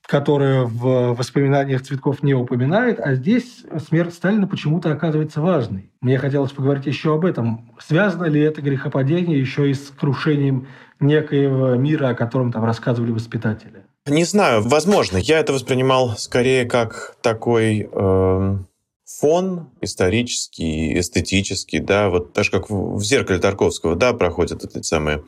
которая 0.07 0.63
в 0.63 1.15
воспоминаниях 1.15 1.83
Цветков 1.83 2.23
не 2.23 2.35
упоминает, 2.35 3.01
а 3.01 3.15
здесь 3.15 3.65
смерть 3.89 4.15
Сталина 4.15 4.47
почему-то 4.47 4.93
оказывается 4.93 5.41
важной. 5.41 5.91
Мне 6.01 6.19
хотелось 6.19 6.53
поговорить 6.53 6.87
еще 6.87 7.15
об 7.15 7.25
этом. 7.25 7.75
Связано 7.81 8.25
ли 8.25 8.41
это 8.41 8.63
грехопадение 8.63 9.39
еще 9.39 9.69
и 9.69 9.75
с 9.75 9.91
крушением 9.91 10.69
некоего 11.01 11.75
мира, 11.75 12.09
о 12.09 12.15
котором 12.15 12.53
там 12.53 12.65
рассказывали 12.65 13.11
воспитатели? 13.11 13.85
Не 14.07 14.25
знаю, 14.25 14.63
возможно. 14.63 15.17
Я 15.17 15.41
это 15.41 15.53
воспринимал 15.53 16.17
скорее 16.17 16.65
как 16.65 17.17
такой 17.23 17.89
э, 17.91 18.59
фон 19.05 19.71
исторический, 19.81 20.99
эстетический, 20.99 21.81
да, 21.81 22.09
вот 22.09 22.33
даже 22.33 22.51
как 22.51 22.71
в, 22.71 22.97
в 22.97 23.05
«Зеркале 23.05 23.41
Тарковского», 23.41 23.97
да, 23.97 24.13
проходят 24.13 24.65
эти 24.65 24.83
самые 24.83 25.25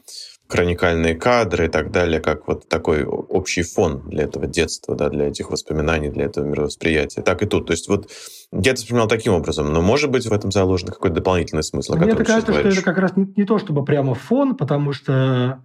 хроникальные 0.48 1.14
кадры 1.14 1.66
и 1.66 1.68
так 1.68 1.90
далее, 1.90 2.20
как 2.20 2.48
вот 2.48 2.68
такой 2.68 3.04
общий 3.04 3.62
фон 3.62 4.08
для 4.08 4.24
этого 4.24 4.46
детства, 4.46 4.94
да, 4.96 5.10
для 5.10 5.28
этих 5.28 5.50
воспоминаний, 5.50 6.08
для 6.08 6.24
этого 6.24 6.46
мировосприятия. 6.46 7.22
Так 7.22 7.42
и 7.42 7.46
тут. 7.46 7.66
То 7.66 7.72
есть 7.72 7.88
вот 7.88 8.10
я 8.52 8.72
это 8.72 8.80
вспоминал 8.80 9.08
таким 9.08 9.34
образом, 9.34 9.72
но 9.72 9.82
может 9.82 10.10
быть 10.10 10.26
в 10.26 10.32
этом 10.32 10.50
заложен 10.50 10.88
какой-то 10.88 11.16
дополнительный 11.16 11.62
смысл. 11.62 11.96
Мне 11.96 12.14
кажется, 12.14 12.52
что 12.52 12.68
это 12.68 12.82
как 12.82 12.96
раз 12.96 13.14
не, 13.16 13.30
не 13.36 13.44
то, 13.44 13.58
чтобы 13.58 13.84
прямо 13.84 14.14
фон, 14.14 14.56
потому 14.56 14.92
что 14.92 15.62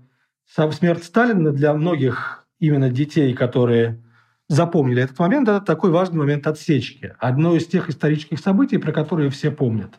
сам 0.54 0.74
смерть 0.74 1.06
Сталина 1.06 1.52
для 1.52 1.74
многих 1.74 2.46
именно 2.60 2.90
детей, 2.90 3.34
которые 3.34 4.04
запомнили 4.50 5.02
этот 5.02 5.18
момент, 5.18 5.48
это 5.48 5.62
такой 5.62 5.92
важный 5.92 6.18
момент 6.18 6.46
отсечки. 6.46 7.16
Одно 7.20 7.56
из 7.56 7.66
тех 7.68 7.90
исторических 7.90 8.40
событий, 8.40 8.78
про 8.78 8.92
которые 8.92 9.30
все 9.30 9.50
помнят. 9.50 9.94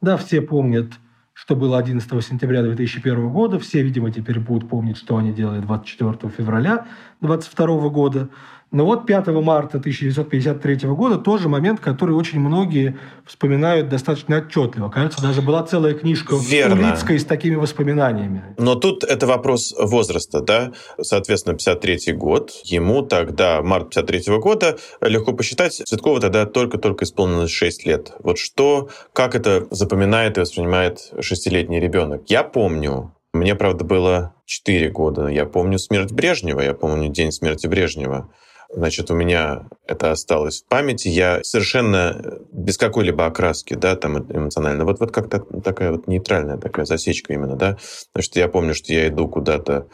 Да, 0.00 0.16
все 0.16 0.40
помнят 0.40 0.92
что 1.40 1.56
было 1.56 1.78
11 1.78 2.22
сентября 2.22 2.62
2001 2.62 3.30
года. 3.30 3.58
Все, 3.58 3.82
видимо, 3.82 4.10
теперь 4.10 4.38
будут 4.38 4.68
помнить, 4.68 4.98
что 4.98 5.16
они 5.16 5.32
делали 5.32 5.60
24 5.60 6.30
февраля 6.36 6.86
2022 7.22 7.88
года. 7.88 8.28
Но 8.72 8.84
вот 8.84 9.04
5 9.04 9.26
марта 9.28 9.78
1953 9.78 10.88
года 10.90 11.18
тоже 11.18 11.48
момент, 11.48 11.80
который 11.80 12.14
очень 12.14 12.38
многие 12.38 12.96
вспоминают 13.26 13.88
достаточно 13.88 14.38
отчетливо. 14.38 14.88
Кажется, 14.90 15.20
даже 15.20 15.42
была 15.42 15.64
целая 15.64 15.94
книжка 15.94 16.36
Верно. 16.36 16.88
Улицкой 16.88 17.18
с 17.18 17.24
такими 17.24 17.56
воспоминаниями. 17.56 18.54
Но 18.58 18.76
тут 18.76 19.02
это 19.02 19.26
вопрос 19.26 19.74
возраста, 19.76 20.40
да? 20.40 20.72
Соответственно, 21.00 21.56
53 21.56 22.12
год. 22.12 22.52
Ему 22.62 23.02
тогда, 23.02 23.60
март 23.62 23.90
53 23.90 24.38
года, 24.38 24.78
легко 25.00 25.32
посчитать, 25.32 25.72
Цветкова 25.72 26.20
тогда 26.20 26.46
только-только 26.46 27.04
исполнилось 27.04 27.50
6 27.50 27.86
лет. 27.86 28.12
Вот 28.20 28.38
что, 28.38 28.88
как 29.12 29.34
это 29.34 29.66
запоминает 29.70 30.36
и 30.36 30.40
воспринимает 30.42 31.12
шестилетний 31.20 31.80
ребенок? 31.80 32.22
Я 32.28 32.44
помню, 32.44 33.12
мне, 33.32 33.56
правда, 33.56 33.84
было 33.84 34.34
4 34.44 34.90
года. 34.90 35.26
Я 35.26 35.44
помню 35.44 35.78
смерть 35.78 36.12
Брежнева, 36.12 36.60
я 36.60 36.74
помню 36.74 37.08
день 37.08 37.32
смерти 37.32 37.66
Брежнева. 37.66 38.30
Значит, 38.72 39.10
у 39.10 39.14
меня 39.14 39.68
это 39.86 40.12
осталось 40.12 40.62
в 40.62 40.66
памяти. 40.68 41.08
Я 41.08 41.40
совершенно 41.42 42.38
без 42.52 42.78
какой-либо 42.78 43.26
окраски, 43.26 43.74
да, 43.74 43.96
там 43.96 44.18
эмоционально. 44.18 44.84
Вот, 44.84 45.00
вот 45.00 45.10
как-то 45.10 45.40
такая 45.40 45.90
вот 45.92 46.06
нейтральная 46.06 46.56
такая 46.56 46.86
засечка 46.86 47.32
именно, 47.32 47.56
да. 47.56 47.78
Что 48.18 48.38
я 48.38 48.48
помню, 48.48 48.74
что 48.74 48.92
я 48.92 49.08
иду 49.08 49.28
куда-то 49.28 49.88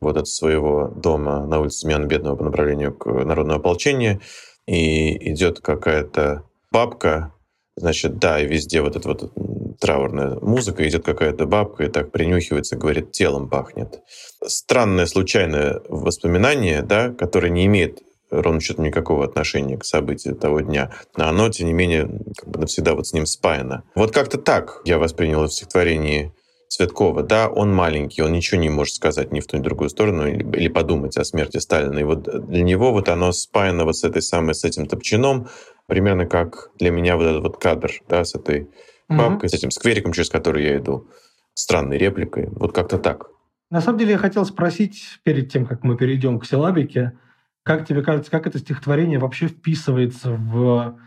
вот 0.00 0.16
от 0.16 0.28
своего 0.28 0.88
дома 0.88 1.44
на 1.46 1.60
улице 1.60 1.80
Семена 1.80 2.06
Бедного 2.06 2.36
по 2.36 2.44
направлению 2.44 2.94
к 2.94 3.06
народному 3.06 3.58
ополчению, 3.58 4.20
и 4.66 5.32
идет 5.32 5.60
какая-то 5.60 6.44
бабка, 6.70 7.34
значит, 7.74 8.18
да, 8.18 8.40
и 8.40 8.46
везде 8.46 8.80
вот 8.80 8.94
эта 8.94 9.08
вот 9.08 9.32
траурная 9.80 10.38
музыка, 10.40 10.86
идет 10.88 11.04
какая-то 11.04 11.46
бабка 11.46 11.84
и 11.84 11.88
так 11.88 12.12
принюхивается, 12.12 12.76
говорит, 12.76 13.10
телом 13.10 13.48
пахнет. 13.48 14.00
Странное 14.46 15.06
случайное 15.06 15.80
воспоминание, 15.88 16.82
да, 16.82 17.10
которое 17.10 17.48
не 17.48 17.66
имеет 17.66 18.00
ровно 18.30 18.60
счетом 18.60 18.84
никакого 18.84 19.24
отношения 19.24 19.76
к 19.76 19.84
событию 19.84 20.34
того 20.34 20.60
дня, 20.60 20.92
но 21.16 21.28
оно, 21.28 21.48
тем 21.48 21.66
не 21.66 21.72
менее, 21.72 22.08
как 22.36 22.48
бы 22.48 22.60
навсегда 22.60 22.94
вот 22.94 23.06
с 23.06 23.12
ним 23.12 23.26
спаяно. 23.26 23.84
Вот 23.94 24.12
как-то 24.12 24.38
так 24.38 24.80
я 24.84 24.98
воспринял 24.98 25.42
в 25.42 25.52
стихотворении 25.52 26.32
Цветкова, 26.68 27.24
да, 27.24 27.48
он 27.48 27.74
маленький, 27.74 28.22
он 28.22 28.32
ничего 28.32 28.60
не 28.60 28.68
может 28.68 28.94
сказать 28.94 29.32
ни 29.32 29.40
в 29.40 29.46
ту, 29.46 29.56
ни 29.56 29.60
в 29.60 29.64
другую 29.64 29.90
сторону 29.90 30.28
или, 30.28 30.44
или 30.56 30.68
подумать 30.68 31.16
о 31.16 31.24
смерти 31.24 31.58
Сталина. 31.58 31.98
И 31.98 32.04
вот 32.04 32.22
для 32.48 32.62
него 32.62 32.92
вот 32.92 33.08
оно 33.08 33.32
спаяно 33.32 33.84
вот 33.84 33.96
с 33.96 34.04
этой 34.04 34.22
самой, 34.22 34.54
с 34.54 34.64
этим 34.64 34.86
топчаном, 34.86 35.48
примерно 35.86 36.26
как 36.26 36.70
для 36.78 36.92
меня 36.92 37.16
вот 37.16 37.24
этот 37.24 37.42
вот 37.42 37.56
кадр, 37.58 37.90
да, 38.08 38.24
с 38.24 38.36
этой 38.36 38.68
бабкой, 39.08 39.48
mm-hmm. 39.48 39.50
с 39.50 39.54
этим 39.54 39.70
сквериком, 39.72 40.12
через 40.12 40.30
который 40.30 40.64
я 40.64 40.76
иду, 40.76 41.08
странной 41.54 41.98
репликой. 41.98 42.46
Вот 42.52 42.72
как-то 42.72 42.98
так. 42.98 43.30
На 43.70 43.80
самом 43.80 43.98
деле 43.98 44.12
я 44.12 44.18
хотел 44.18 44.44
спросить, 44.44 45.02
перед 45.24 45.50
тем, 45.50 45.66
как 45.66 45.82
мы 45.82 45.96
перейдем 45.96 46.38
к 46.38 46.46
силабике, 46.46 47.18
как 47.62 47.86
тебе 47.86 48.02
кажется, 48.02 48.30
как 48.30 48.46
это 48.46 48.58
стихотворение 48.58 49.18
вообще 49.18 49.48
вписывается 49.48 50.32
в 50.32 50.98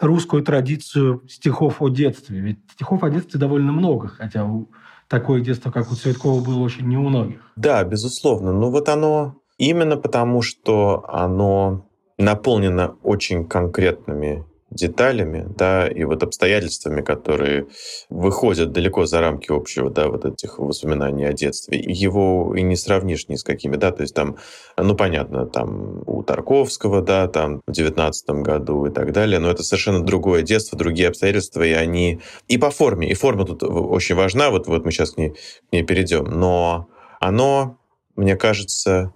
русскую 0.00 0.42
традицию 0.42 1.22
стихов 1.28 1.80
о 1.80 1.88
детстве? 1.88 2.40
Ведь 2.40 2.58
стихов 2.72 3.04
о 3.04 3.10
детстве 3.10 3.38
довольно 3.38 3.72
много, 3.72 4.08
хотя 4.08 4.44
у 4.44 4.70
такое 5.08 5.40
детство, 5.40 5.70
как 5.70 5.90
у 5.90 5.94
Цветкова, 5.94 6.44
было 6.44 6.60
очень 6.60 6.88
не 6.88 6.96
у 6.96 7.02
многих. 7.02 7.52
Да, 7.56 7.84
безусловно. 7.84 8.52
Ну 8.52 8.70
вот 8.70 8.88
оно 8.88 9.36
именно 9.58 9.96
потому, 9.96 10.42
что 10.42 11.04
оно 11.08 11.88
наполнено 12.18 12.96
очень 13.02 13.46
конкретными 13.46 14.44
деталями, 14.74 15.46
да, 15.56 15.88
и 15.88 16.04
вот 16.04 16.22
обстоятельствами, 16.22 17.00
которые 17.00 17.68
выходят 18.10 18.72
далеко 18.72 19.06
за 19.06 19.20
рамки 19.20 19.50
общего, 19.50 19.88
да, 19.90 20.08
вот 20.08 20.24
этих 20.24 20.58
воспоминаний 20.58 21.24
о 21.24 21.32
детстве. 21.32 21.80
Его 21.80 22.54
и 22.56 22.62
не 22.62 22.76
сравнишь 22.76 23.28
ни 23.28 23.36
с 23.36 23.44
какими, 23.44 23.76
да, 23.76 23.92
то 23.92 24.02
есть 24.02 24.14
там, 24.14 24.36
ну, 24.76 24.94
понятно, 24.94 25.46
там 25.46 26.02
у 26.06 26.22
Тарковского, 26.22 27.02
да, 27.02 27.28
там 27.28 27.62
в 27.66 27.72
девятнадцатом 27.72 28.42
году 28.42 28.86
и 28.86 28.90
так 28.90 29.12
далее, 29.12 29.38
но 29.38 29.50
это 29.50 29.62
совершенно 29.62 30.04
другое 30.04 30.42
детство, 30.42 30.76
другие 30.76 31.08
обстоятельства, 31.08 31.62
и 31.62 31.72
они 31.72 32.20
и 32.48 32.58
по 32.58 32.70
форме, 32.70 33.08
и 33.08 33.14
форма 33.14 33.44
тут 33.46 33.62
очень 33.62 34.16
важна, 34.16 34.50
вот, 34.50 34.66
вот 34.66 34.84
мы 34.84 34.90
сейчас 34.90 35.12
к 35.12 35.18
ней, 35.18 35.30
к 35.30 35.72
ней 35.72 35.84
перейдем, 35.84 36.24
но 36.24 36.88
оно, 37.20 37.78
мне 38.16 38.36
кажется, 38.36 39.12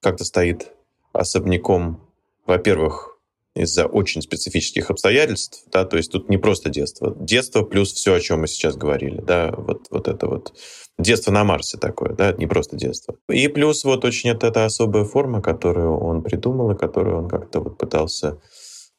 как-то 0.00 0.24
стоит 0.24 0.72
особняком, 1.12 2.00
во-первых, 2.46 3.09
из-за 3.54 3.86
очень 3.86 4.22
специфических 4.22 4.90
обстоятельств, 4.90 5.64
да, 5.72 5.84
то 5.84 5.96
есть 5.96 6.12
тут 6.12 6.28
не 6.28 6.38
просто 6.38 6.70
детство. 6.70 7.16
Детство 7.18 7.62
плюс 7.62 7.92
все, 7.92 8.14
о 8.14 8.20
чем 8.20 8.40
мы 8.40 8.46
сейчас 8.46 8.76
говорили, 8.76 9.20
да, 9.20 9.52
вот, 9.56 9.86
вот 9.90 10.06
это 10.06 10.28
вот 10.28 10.52
детство 10.98 11.32
на 11.32 11.44
Марсе 11.44 11.76
такое, 11.76 12.12
да, 12.14 12.32
не 12.32 12.46
просто 12.46 12.76
детство. 12.76 13.16
И 13.28 13.48
плюс 13.48 13.84
вот 13.84 14.04
очень 14.04 14.30
это, 14.30 14.46
это 14.46 14.64
особая 14.64 15.04
форма, 15.04 15.42
которую 15.42 15.98
он 15.98 16.22
придумал 16.22 16.70
и 16.70 16.78
которую 16.78 17.18
он 17.18 17.28
как-то 17.28 17.60
вот 17.60 17.76
пытался 17.76 18.40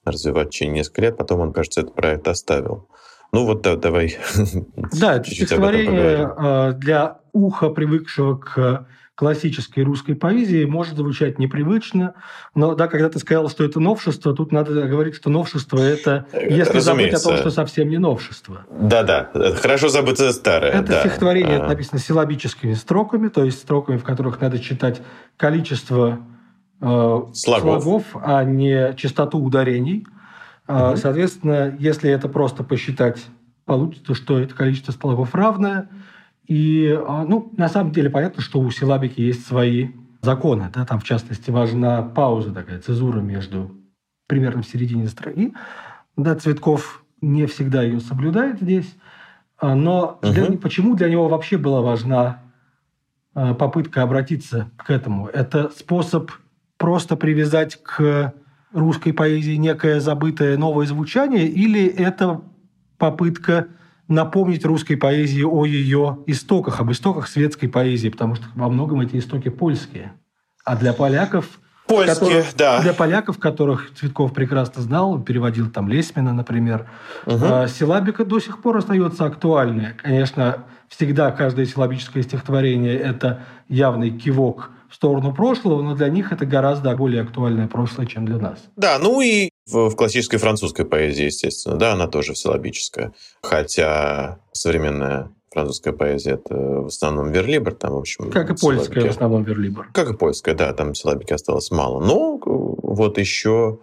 развивать 0.04 0.48
в 0.48 0.52
течение 0.52 0.80
нескольких 0.80 1.04
лет, 1.04 1.18
потом 1.18 1.40
он, 1.40 1.54
кажется, 1.54 1.82
этот 1.82 1.96
проект 1.96 2.28
оставил. 2.28 2.90
Ну 3.32 3.46
вот 3.46 3.62
да, 3.62 3.76
давай. 3.78 4.18
Да, 5.00 5.16
это 5.18 5.30
стихотворение 5.32 6.34
а, 6.36 6.72
для 6.74 7.20
уха, 7.32 7.70
привыкшего 7.70 8.38
к 8.38 8.88
классической 9.16 9.84
русской 9.84 10.16
поэзии 10.16 10.66
может 10.66 10.96
звучать 10.96 11.38
непривычно, 11.38 12.16
но 12.56 12.76
да, 12.76 12.88
когда 12.88 13.10
ты 13.10 13.20
сказал, 13.20 13.50
что 13.50 13.64
это 13.64 13.80
новшество, 13.80 14.34
тут 14.34 14.52
надо 14.52 14.88
говорить, 14.88 15.16
что 15.16 15.30
новшество 15.30 15.80
это, 15.80 16.26
если 16.34 16.78
Разумеется. 16.78 16.82
забыть 16.82 17.14
о 17.14 17.20
том, 17.20 17.38
что 17.38 17.50
совсем 17.52 17.90
не 17.90 17.98
новшество. 17.98 18.66
Да-да, 18.72 19.30
хорошо 19.56 19.90
забытое 19.90 20.32
старое. 20.32 20.72
Это 20.72 20.88
да. 20.88 21.00
стихотворение 21.02 21.58
а... 21.58 21.68
написано 21.68 22.00
силлабическими 22.00 22.74
строками, 22.74 23.28
то 23.28 23.44
есть 23.44 23.60
строками, 23.60 23.98
в 23.98 24.04
которых 24.04 24.40
надо 24.42 24.60
читать 24.60 25.02
количество 25.38 26.20
э, 26.80 26.86
слогов. 27.34 27.84
слогов, 27.84 28.04
а 28.24 28.44
не 28.44 28.96
частоту 28.96 29.40
ударений. 29.40 30.08
Угу. 30.68 30.96
Соответственно, 30.96 31.76
если 31.78 32.10
это 32.10 32.30
просто 32.30 32.64
посчитать, 32.64 33.22
получится, 33.66 34.16
что 34.16 34.40
это 34.40 34.56
количество 34.56 34.94
слогов 34.94 35.36
равное– 35.36 35.90
и, 36.48 36.98
а, 37.08 37.24
ну, 37.24 37.52
на 37.58 37.70
самом 37.70 37.92
деле 37.92 38.10
понятно, 38.10 38.42
что 38.42 38.60
у 38.60 38.70
силабики 38.72 39.22
есть 39.22 39.46
свои 39.46 39.90
законы. 40.22 40.70
Да? 40.74 40.86
Там, 40.86 41.00
в 41.00 41.04
частности, 41.04 41.50
важна 41.50 42.02
пауза 42.02 42.54
такая, 42.54 42.80
цезура 42.80 43.20
между 43.20 43.72
примерно 44.28 44.62
в 44.62 44.68
середине 44.68 45.08
строки. 45.08 45.54
Да, 46.16 46.36
Цветков 46.36 47.04
не 47.22 47.46
всегда 47.46 47.84
ее 47.84 48.00
соблюдает 48.00 48.62
здесь. 48.62 48.96
А, 49.60 49.76
но 49.76 50.20
угу. 50.22 50.32
для, 50.32 50.58
почему 50.58 50.96
для 50.96 51.10
него 51.10 51.28
вообще 51.28 51.58
была 51.58 51.82
важна 51.82 52.40
а, 53.34 53.54
попытка 53.54 54.04
обратиться 54.04 54.72
к 54.78 54.90
этому? 54.90 55.28
Это 55.28 55.70
способ 55.70 56.32
просто 56.78 57.16
привязать 57.16 57.82
к 57.84 58.34
русской 58.74 59.14
поэзии 59.14 59.56
некое 59.56 60.00
забытое 60.00 60.58
новое 60.58 60.86
звучание, 60.86 61.48
или 61.48 61.86
это 61.86 62.42
попытка 62.98 63.68
напомнить 64.12 64.66
русской 64.66 64.96
поэзии 64.96 65.44
о 65.44 65.66
ее 65.66 66.20
истоках, 66.28 66.80
об 66.80 66.92
истоках 66.92 67.28
светской 67.28 67.68
поэзии, 67.68 68.10
потому 68.10 68.36
что 68.36 68.46
во 68.56 68.70
многом 68.70 69.02
эти 69.02 69.18
истоки 69.18 69.50
польские. 69.50 70.14
А 70.64 70.76
для 70.76 70.94
поляков 70.94 71.60
Польские, 71.88 72.16
которых, 72.16 72.56
да. 72.56 72.82
Для 72.82 72.94
поляков, 72.94 73.38
которых 73.38 73.94
Цветков 73.96 74.34
прекрасно 74.34 74.82
знал, 74.82 75.20
переводил 75.22 75.70
там 75.70 75.90
Лесмина, 75.90 76.32
например, 76.32 76.88
угу. 77.26 77.68
силабика 77.68 78.24
до 78.24 78.40
сих 78.40 78.62
пор 78.62 78.78
остается 78.78 79.26
актуальной. 79.26 79.94
Конечно, 80.02 80.64
всегда 80.88 81.32
каждое 81.32 81.66
силабическое 81.66 82.24
стихотворение– 82.24 82.98
это 83.00 83.42
явный 83.68 84.12
кивок 84.12 84.70
в 84.90 84.96
сторону 84.96 85.34
прошлого, 85.34 85.82
но 85.82 85.96
для 85.96 86.08
них 86.10 86.32
это 86.32 86.46
гораздо 86.46 86.96
более 86.96 87.24
актуальное 87.24 87.68
прошлое, 87.68 88.06
чем 88.06 88.26
для 88.26 88.38
нас. 88.38 88.60
Да, 88.78 88.98
ну 89.00 89.20
и 89.20 89.50
в, 89.72 89.90
в 89.90 89.96
классической 89.96 90.38
французской 90.38 90.86
поэзии, 90.86 91.26
естественно, 91.26 91.76
да, 91.76 91.94
она 91.94 92.08
тоже 92.08 92.36
силабическая. 92.36 93.14
Хотя 93.42 94.40
современная 94.52 95.32
французская 95.52 95.92
поэзия 95.92 96.32
это 96.32 96.56
в 96.56 96.88
основном 96.88 97.32
верлибр, 97.32 97.74
там, 97.74 97.94
в 97.94 97.98
общем... 97.98 98.32
Как 98.32 98.50
и 98.50 98.56
польская 98.56 98.94
силабики. 98.94 99.08
в 99.08 99.16
основном 99.16 99.44
верлибр. 99.44 99.90
Как 99.94 100.10
и 100.10 100.14
польская, 100.14 100.56
да, 100.56 100.74
там 100.74 100.96
силабики 100.96 101.34
осталось 101.34 101.72
мало. 101.72 102.00
Но 102.00 102.40
вот 102.44 103.18
еще 103.18 103.80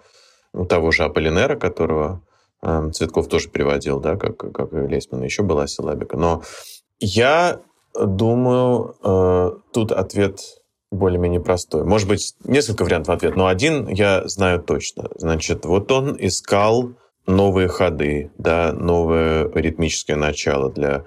у 0.52 0.64
того 0.64 0.90
же 0.90 1.04
Аполлинера, 1.04 1.56
которого 1.56 2.22
э, 2.62 2.90
Цветков 2.92 3.28
тоже 3.28 3.48
переводил, 3.48 4.00
да, 4.00 4.16
как, 4.16 4.38
как 4.38 4.72
и 4.72 4.76
Лесман, 4.76 5.22
еще 5.22 5.42
была 5.42 5.66
силабика. 5.66 6.16
Но 6.16 6.42
я 7.00 7.60
думаю, 7.94 8.96
э, 9.02 9.50
тут 9.72 9.92
ответ 9.92 10.40
более-менее 10.90 11.40
простой. 11.40 11.84
Может 11.84 12.08
быть, 12.08 12.34
несколько 12.44 12.84
вариантов 12.84 13.14
ответа, 13.14 13.36
но 13.36 13.46
один 13.46 13.88
я 13.88 14.26
знаю 14.26 14.60
точно. 14.62 15.08
Значит, 15.16 15.64
вот 15.64 15.92
он 15.92 16.16
искал 16.18 16.92
новые 17.26 17.68
ходы, 17.68 18.30
да, 18.38 18.72
новое 18.72 19.50
ритмическое 19.52 20.16
начало 20.16 20.72
для 20.72 21.04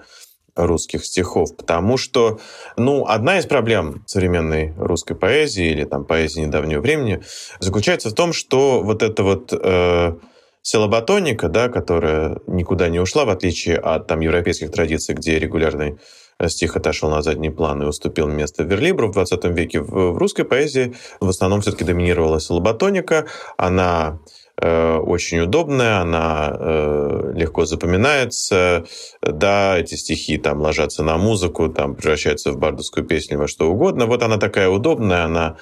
русских 0.54 1.04
стихов, 1.04 1.56
потому 1.56 1.96
что, 1.96 2.38
ну, 2.76 3.06
одна 3.06 3.38
из 3.38 3.46
проблем 3.46 4.04
современной 4.06 4.74
русской 4.76 5.14
поэзии 5.14 5.70
или 5.70 5.84
там 5.84 6.04
поэзии 6.04 6.42
недавнего 6.42 6.80
времени 6.80 7.22
заключается 7.58 8.10
в 8.10 8.14
том, 8.14 8.32
что 8.32 8.82
вот 8.82 9.02
это 9.02 9.22
вот 9.24 9.52
э, 9.52 10.14
силабатоника, 10.60 11.48
да, 11.48 11.68
которая 11.68 12.38
никуда 12.46 12.88
не 12.88 13.00
ушла, 13.00 13.24
в 13.24 13.30
отличие 13.30 13.78
от 13.78 14.06
там 14.06 14.20
европейских 14.20 14.70
традиций, 14.70 15.14
где 15.14 15.38
регулярный 15.38 15.98
стих 16.48 16.76
отошел 16.76 17.10
на 17.10 17.22
задний 17.22 17.50
план 17.50 17.82
и 17.82 17.86
уступил 17.86 18.28
место 18.28 18.62
Верлибру 18.64 19.08
в 19.08 19.12
20 19.12 19.44
веке. 19.46 19.80
В, 19.80 20.16
русской 20.18 20.44
поэзии 20.44 20.94
в 21.20 21.28
основном 21.28 21.60
все-таки 21.60 21.84
доминировала 21.84 22.40
силаботоника. 22.40 23.26
Она 23.56 24.18
очень 24.60 25.40
удобная, 25.40 26.00
она 26.00 26.56
э, 26.58 27.32
легко 27.34 27.64
запоминается. 27.64 28.84
Да, 29.22 29.78
эти 29.78 29.94
стихи 29.94 30.38
там 30.38 30.60
ложатся 30.60 31.02
на 31.02 31.16
музыку, 31.16 31.68
там 31.68 31.94
превращаются 31.94 32.52
в 32.52 32.58
бардовскую 32.58 33.06
песню, 33.06 33.38
во 33.38 33.48
что 33.48 33.70
угодно. 33.70 34.06
Вот 34.06 34.22
она 34.22 34.36
такая 34.36 34.68
удобная, 34.68 35.24
она 35.24 35.56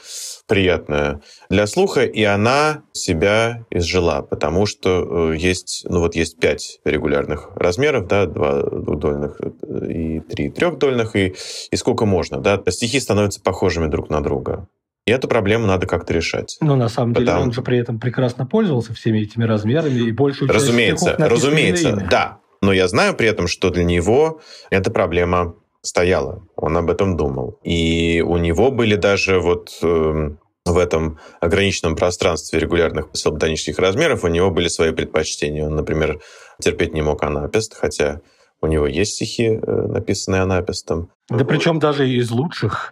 приятная 0.46 1.22
для 1.48 1.66
слуха, 1.68 2.04
и 2.04 2.24
она 2.24 2.82
себя 2.92 3.64
изжила, 3.70 4.22
потому 4.22 4.66
что 4.66 5.32
э, 5.32 5.36
есть, 5.36 5.86
ну 5.88 6.00
вот 6.00 6.16
есть 6.16 6.38
пять 6.38 6.80
регулярных 6.84 7.50
размеров, 7.54 8.08
да, 8.08 8.26
два 8.26 8.62
двудольных 8.62 9.40
и 9.40 10.20
три 10.20 10.50
трехдольных, 10.50 11.14
и, 11.14 11.34
и 11.70 11.76
сколько 11.76 12.04
можно, 12.04 12.40
да, 12.40 12.60
стихи 12.68 12.98
становятся 12.98 13.40
похожими 13.40 13.86
друг 13.86 14.10
на 14.10 14.22
друга. 14.22 14.66
И 15.06 15.12
эту 15.12 15.28
проблему 15.28 15.66
надо 15.66 15.86
как-то 15.86 16.12
решать. 16.12 16.56
Но 16.60 16.76
на 16.76 16.88
самом 16.88 17.14
Потому... 17.14 17.38
деле 17.38 17.46
он 17.46 17.52
же 17.52 17.62
при 17.62 17.78
этом 17.78 17.98
прекрасно 17.98 18.46
пользовался 18.46 18.94
всеми 18.94 19.20
этими 19.20 19.44
размерами 19.44 20.00
и 20.00 20.12
большую 20.12 20.48
часть 20.48 20.60
Разумеется, 20.60 21.16
разумеется, 21.18 22.06
да. 22.10 22.38
Но 22.62 22.72
я 22.72 22.88
знаю 22.88 23.14
при 23.14 23.26
этом, 23.26 23.46
что 23.46 23.70
для 23.70 23.84
него 23.84 24.40
эта 24.68 24.90
проблема 24.90 25.54
стояла. 25.82 26.46
Он 26.56 26.76
об 26.76 26.90
этом 26.90 27.16
думал. 27.16 27.58
И 27.62 28.22
у 28.26 28.36
него 28.36 28.70
были 28.70 28.96
даже 28.96 29.40
вот 29.40 29.78
э, 29.82 30.30
в 30.66 30.78
этом 30.78 31.18
ограниченном 31.40 31.96
пространстве 31.96 32.58
регулярных 32.58 33.08
силботонических 33.14 33.78
размеров 33.78 34.24
у 34.24 34.28
него 34.28 34.50
были 34.50 34.68
свои 34.68 34.92
предпочтения. 34.92 35.66
Он, 35.66 35.74
например, 35.74 36.20
терпеть 36.60 36.92
не 36.92 37.02
мог 37.02 37.22
анапест, 37.22 37.74
хотя 37.74 38.20
у 38.60 38.66
него 38.66 38.86
есть 38.86 39.14
стихи, 39.14 39.46
э, 39.46 39.86
написанные 39.88 40.42
анапестом. 40.42 41.10
Да 41.30 41.44
причем 41.44 41.78
даже 41.78 42.08
из 42.08 42.30
лучших. 42.30 42.90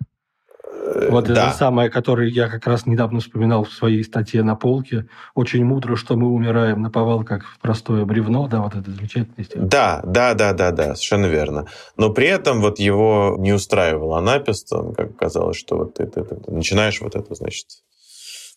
Э, 0.99 1.11
вот 1.11 1.27
да. 1.27 1.49
это 1.49 1.57
самое, 1.57 1.91
которое 1.91 2.29
я 2.29 2.49
как 2.49 2.67
раз 2.67 2.87
недавно 2.87 3.21
вспоминал 3.21 3.65
в 3.65 3.73
своей 3.73 4.03
статье 4.05 4.43
на 4.43 4.57
полке. 4.57 5.07
Очень 5.35 5.65
мудро, 5.65 5.97
что 5.97 6.17
мы 6.17 6.29
умираем 6.29 6.83
на 6.83 6.91
повал, 6.91 7.25
как 7.25 7.45
в 7.45 7.59
простое 7.61 8.05
бревно. 8.05 8.49
Да, 8.49 8.61
вот 8.61 8.75
это 8.75 8.91
замечательное 8.91 9.45
стих. 9.45 9.67
Да, 9.67 10.03
да, 10.05 10.35
да, 10.35 10.53
да, 10.53 10.71
да, 10.71 10.95
совершенно 10.95 11.27
верно. 11.27 11.67
Но 11.97 12.11
при 12.11 12.27
этом 12.27 12.61
вот 12.61 12.79
его 12.79 13.37
не 13.39 13.53
устраивал 13.53 14.15
анапест. 14.15 14.73
Он 14.73 14.95
как 14.95 15.17
казалось, 15.17 15.57
что 15.57 15.77
вот 15.77 15.95
ты, 15.95 16.07
ты, 16.07 16.25
ты, 16.25 16.35
ты 16.37 16.51
начинаешь 16.51 17.01
вот 17.01 17.15
это, 17.15 17.35
значит, 17.35 17.67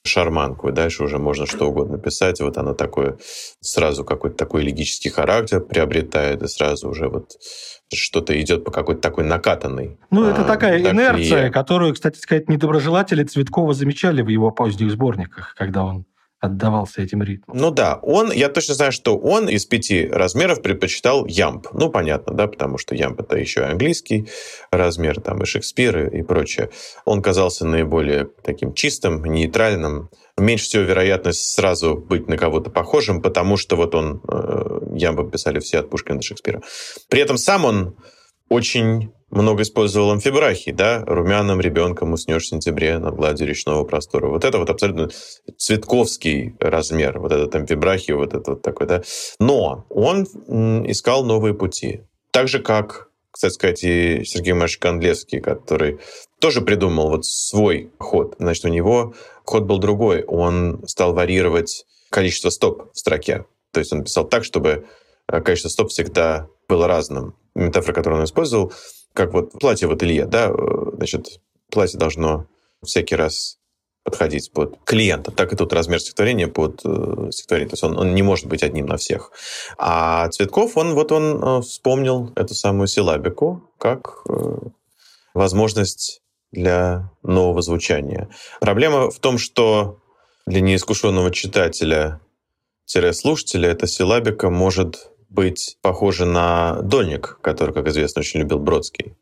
шарманку, 0.04 0.70
и 0.70 0.72
дальше 0.72 1.04
уже 1.04 1.18
можно 1.18 1.46
что 1.46 1.70
угодно 1.70 1.98
писать. 1.98 2.42
Вот 2.42 2.58
оно 2.58 2.74
такое, 2.74 3.18
сразу 3.60 4.04
какой-то 4.04 4.36
такой 4.36 4.64
логический 4.64 5.10
характер 5.10 5.62
приобретает, 5.62 6.42
и 6.42 6.48
сразу 6.48 6.90
уже 6.90 7.08
вот 7.08 7.38
что-то 7.94 8.40
идет 8.40 8.64
по 8.64 8.72
какой-то 8.72 9.02
такой 9.02 9.26
накатанной. 9.26 10.00
Ну, 10.10 10.26
это 10.26 10.42
а, 10.42 10.46
такая 10.46 10.82
так 10.82 10.94
инерция, 10.94 11.48
и... 11.48 11.52
которую, 11.52 11.94
кстати 11.94 12.18
сказать, 12.18 12.50
недоброжелатели 12.50 13.24
Цветкова 13.24 13.74
замечали 13.74 14.22
в 14.22 14.30
его 14.30 14.52
поздних 14.52 14.92
сборниках, 14.92 15.54
когда 15.56 15.84
он 15.84 16.06
отдавался 16.42 17.04
этим 17.04 17.22
ритмом. 17.22 17.56
Ну 17.56 17.70
да, 17.70 18.00
он, 18.02 18.32
я 18.32 18.50
точно 18.50 18.74
знаю, 18.74 18.92
что 18.92 19.16
он 19.16 19.48
из 19.48 19.66
пяти 19.66 20.08
размеров 20.08 20.64
предпочитал 20.64 21.28
ямб. 21.28 21.68
Ну, 21.72 21.90
понятно, 21.90 22.34
да, 22.34 22.48
потому 22.48 22.80
что 22.80 22.96
ямб 22.96 23.22
это 23.22 23.38
еще 23.38 23.62
и 23.62 23.66
английский 23.66 24.28
размер, 24.72 25.22
там 25.22 25.44
и 25.44 25.46
Шекспир 25.46 26.08
и 26.08 26.24
прочее. 26.24 26.72
Он 27.06 27.22
казался 27.22 27.66
наиболее 27.66 28.28
таким 28.44 28.74
чистым, 28.74 29.24
нейтральным. 29.24 30.10
Меньше 30.36 30.66
всего 30.66 30.84
вероятность 30.84 31.54
сразу 31.54 31.96
быть 31.96 32.28
на 32.28 32.38
кого-то 32.38 32.72
похожим, 32.72 33.22
потому 33.22 33.56
что 33.56 33.76
вот 33.76 33.94
он, 33.94 34.22
э, 34.28 34.80
ямбом 34.96 35.30
писали 35.30 35.60
все 35.60 35.80
от 35.80 35.92
Пушкина 35.92 36.18
до 36.18 36.24
Шекспира. 36.24 36.62
При 37.08 37.22
этом 37.22 37.38
сам 37.38 37.66
он 37.66 37.96
очень 38.52 39.14
много 39.30 39.64
использовал 39.64 40.12
амфибрахи, 40.12 40.74
да, 40.74 41.06
румяным 41.06 41.62
ребенком 41.62 42.12
уснешь 42.12 42.44
в 42.44 42.48
сентябре 42.48 43.00
на 43.00 43.10
глади 43.10 43.44
речного 43.44 43.86
простора. 43.86 44.28
Вот 44.28 44.44
это 44.44 44.58
вот 44.58 44.70
абсолютно 44.70 45.10
цветковский 45.58 46.54
размер, 46.60 47.18
вот 47.20 47.32
этот 47.32 47.56
амфибрахи, 47.56 48.12
вот 48.12 48.34
это 48.34 48.52
вот 48.52 48.62
такой, 48.62 48.88
да. 48.88 49.04
Но 49.40 49.86
он 49.90 50.26
искал 50.86 51.24
новые 51.24 51.54
пути. 51.54 52.02
Так 52.32 52.50
же, 52.50 52.60
как, 52.60 53.08
кстати 53.32 53.54
сказать, 53.54 53.84
и 53.86 54.26
Сергей 54.26 54.54
Марш 54.54 54.78
Кондлевский, 54.78 55.40
который 55.40 56.00
тоже 56.40 56.60
придумал 56.60 57.08
вот 57.08 57.26
свой 57.26 57.90
ход. 58.00 58.36
Значит, 58.38 58.66
у 58.66 58.68
него 58.68 59.14
ход 59.46 59.64
был 59.64 59.78
другой. 59.78 60.24
Он 60.24 60.84
стал 60.88 61.14
варьировать 61.14 61.86
количество 62.10 62.50
стоп 62.50 62.92
в 62.92 63.00
строке. 63.00 63.46
То 63.72 63.80
есть 63.80 63.94
он 63.94 64.04
писал 64.04 64.28
так, 64.28 64.44
чтобы 64.44 64.88
э, 65.32 65.40
количество 65.40 65.70
стоп 65.70 65.90
всегда 65.92 66.50
было 66.68 66.88
разным. 66.88 67.36
Метафора, 67.56 67.94
которую 67.94 68.20
он 68.20 68.26
использовал, 68.26 68.74
как 69.14 69.34
вот 69.34 69.52
платье 69.60 69.88
в 69.88 69.92
ателье, 69.92 70.26
да, 70.26 70.50
э, 70.50 70.96
значит, 70.96 71.42
платье 71.70 72.00
должно 72.00 72.48
всякий 72.84 73.16
раз 73.16 73.60
подходить 74.04 74.52
под 74.52 74.80
клиента. 74.84 75.32
Так 75.32 75.54
и 75.54 75.56
тут 75.56 75.72
размер 75.74 76.00
стихотворения 76.00 76.48
под 76.48 76.82
э, 76.84 77.30
стихотворение. 77.32 77.70
То 77.70 77.74
есть 77.74 77.84
он, 77.84 77.96
он 77.98 78.14
не 78.16 78.24
может 78.24 78.48
быть 78.48 78.64
одним 78.64 78.88
на 78.88 78.98
всех. 78.98 79.32
А 79.78 80.28
Цветков, 80.30 80.76
он 80.78 80.96
вот 80.96 81.12
он 81.12 81.44
э, 81.44 81.62
вспомнил 81.62 82.32
эту 82.36 82.56
самую 82.56 82.88
силабику 82.88 83.70
как 83.78 84.24
э, 84.28 84.58
возможность 85.34 86.22
для 86.52 87.12
нового 87.24 87.62
звучания. 87.62 88.30
Проблема 88.60 89.10
в 89.12 89.20
том, 89.20 89.38
что 89.38 90.00
для 90.48 90.62
неискушенного 90.62 91.30
читателя-слушателя 91.32 93.70
эта 93.70 93.86
силабика 93.88 94.50
может 94.50 95.11
быть 95.32 95.78
похоже 95.82 96.26
на 96.26 96.82
дольник, 96.82 97.40
который, 97.42 97.74
как 97.74 97.88
известно, 97.88 98.20
очень 98.20 98.42
любил 98.42 98.60
Бродский. 98.60 99.16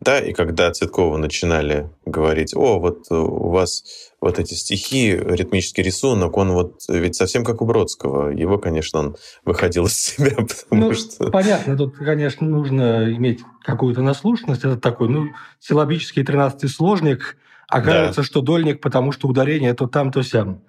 Да, 0.00 0.18
и 0.20 0.32
когда 0.32 0.70
Цветкову 0.70 1.16
начинали 1.16 1.88
говорить, 2.04 2.54
о, 2.54 2.78
вот 2.78 3.10
у 3.10 3.48
вас 3.48 3.84
вот 4.20 4.38
эти 4.38 4.52
стихи, 4.54 5.12
ритмический 5.12 5.82
рисунок, 5.82 6.36
он 6.36 6.52
вот 6.52 6.82
ведь 6.88 7.14
совсем 7.14 7.44
как 7.44 7.62
у 7.62 7.64
Бродского. 7.64 8.28
Его, 8.28 8.58
конечно, 8.58 8.98
он 8.98 9.16
выходил 9.44 9.86
из 9.86 9.98
себя, 9.98 10.32
потому 10.36 10.88
ну, 10.88 10.94
что... 10.94 11.30
Понятно, 11.30 11.76
тут, 11.76 11.96
конечно, 11.96 12.46
нужно 12.46 13.14
иметь 13.14 13.40
какую-то 13.62 14.02
наслушанность. 14.02 14.64
Это 14.64 14.76
такой, 14.76 15.08
ну, 15.08 15.28
силабический 15.60 16.24
тринадцатый 16.24 16.68
сложник. 16.68 17.38
Окажется, 17.66 18.20
да. 18.20 18.26
что 18.26 18.42
дольник, 18.42 18.82
потому 18.82 19.10
что 19.10 19.26
ударение 19.26 19.72
то 19.72 19.86
там, 19.86 20.12
то 20.12 20.22
сям. 20.22 20.60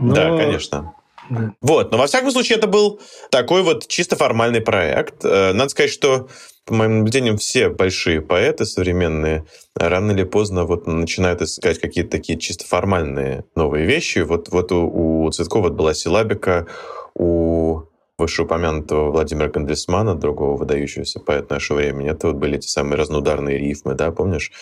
Но... 0.00 0.14
Да, 0.14 0.36
конечно. 0.36 0.94
Вот, 1.60 1.92
но 1.92 1.98
во 1.98 2.06
всяком 2.06 2.30
случае 2.30 2.58
это 2.58 2.66
был 2.66 3.00
такой 3.30 3.62
вот 3.62 3.86
чисто 3.86 4.16
формальный 4.16 4.60
проект. 4.60 5.24
Э, 5.24 5.52
надо 5.52 5.70
сказать, 5.70 5.90
что 5.90 6.28
по 6.66 6.74
моим 6.74 6.98
наблюдениям, 6.98 7.36
все 7.36 7.68
большие 7.68 8.20
поэты 8.20 8.64
современные 8.64 9.44
рано 9.74 10.12
или 10.12 10.24
поздно 10.24 10.64
вот 10.64 10.86
начинают 10.86 11.42
искать 11.42 11.80
какие-то 11.80 12.10
такие 12.10 12.38
чисто 12.38 12.64
формальные 12.64 13.44
новые 13.56 13.86
вещи. 13.86 14.20
Вот, 14.20 14.50
вот 14.50 14.70
у, 14.72 15.24
у 15.24 15.30
Цветкова 15.30 15.70
была 15.70 15.94
силабика, 15.94 16.66
у 17.14 17.82
вышеупомянутого 18.18 19.10
Владимира 19.10 19.48
Гандельсмана, 19.48 20.14
другого 20.14 20.56
выдающегося 20.56 21.20
поэта 21.20 21.54
нашего 21.54 21.78
времени. 21.78 22.10
Это 22.10 22.28
вот 22.28 22.36
были 22.36 22.58
те 22.58 22.68
самые 22.68 22.96
разнударные 22.96 23.58
рифмы, 23.58 23.94
да, 23.94 24.12
помнишь? 24.12 24.52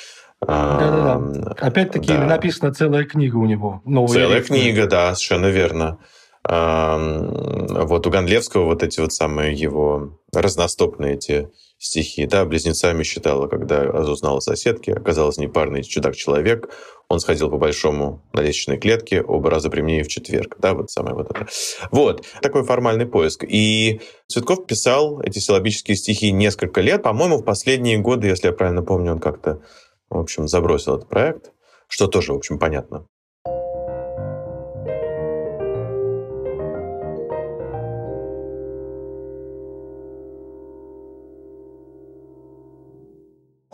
Да-да-да. 0.41 1.53
Опять-таки 1.61 2.09
да. 2.09 2.25
написана 2.25 2.73
целая 2.73 3.05
книга 3.05 3.37
у 3.37 3.45
него. 3.45 3.83
Целая 3.85 4.39
рифмы. 4.39 4.59
книга, 4.59 4.87
да, 4.87 5.15
совершенно 5.15 5.47
верно. 5.47 5.99
Вот 6.45 8.07
у 8.07 8.11
Гандлевского 8.11 8.65
вот 8.65 8.83
эти 8.83 9.01
вот 9.01 9.13
самые 9.13 9.55
его 9.55 10.19
разностопные 10.33 11.15
эти 11.15 11.51
стихи. 11.79 12.27
Да, 12.27 12.45
близнецами 12.45 13.03
считала, 13.03 13.47
когда 13.47 13.83
узнала 13.83 14.41
соседки, 14.41 14.91
оказалось 14.91 15.39
непарный 15.39 15.83
чудак-человек. 15.83 16.71
Он 17.09 17.21
сходил 17.21 17.51
по 17.51 17.57
большому 17.57 18.23
на 18.33 18.41
лестничной 18.41 18.79
клетке, 18.79 19.23
оба 19.23 19.51
раза 19.51 19.71
при 19.71 20.03
в 20.03 20.09
четверг. 20.09 20.57
Да, 20.59 20.75
вот 20.75 20.91
самое 20.91 21.15
вот 21.15 21.31
это. 21.31 21.47
Вот, 21.91 22.25
такой 22.43 22.65
формальный 22.65 23.07
поиск. 23.07 23.45
И 23.49 24.01
Цветков 24.27 24.67
писал 24.67 25.21
эти 25.23 25.39
силабические 25.39 25.97
стихи 25.97 26.33
несколько 26.33 26.81
лет. 26.81 27.03
По-моему, 27.03 27.39
в 27.39 27.45
последние 27.45 27.99
годы, 27.99 28.29
если 28.29 28.49
я 28.49 28.53
правильно 28.53 28.83
помню, 28.83 29.13
он 29.13 29.21
как-то, 29.21 29.63
в 30.11 30.19
общем, 30.19 30.49
забросил 30.49 30.97
этот 30.97 31.09
проект, 31.09 31.53
что 31.89 32.09
тоже, 32.09 32.33
в 32.33 32.37
общем, 32.37 32.59
понятно. 32.59 33.07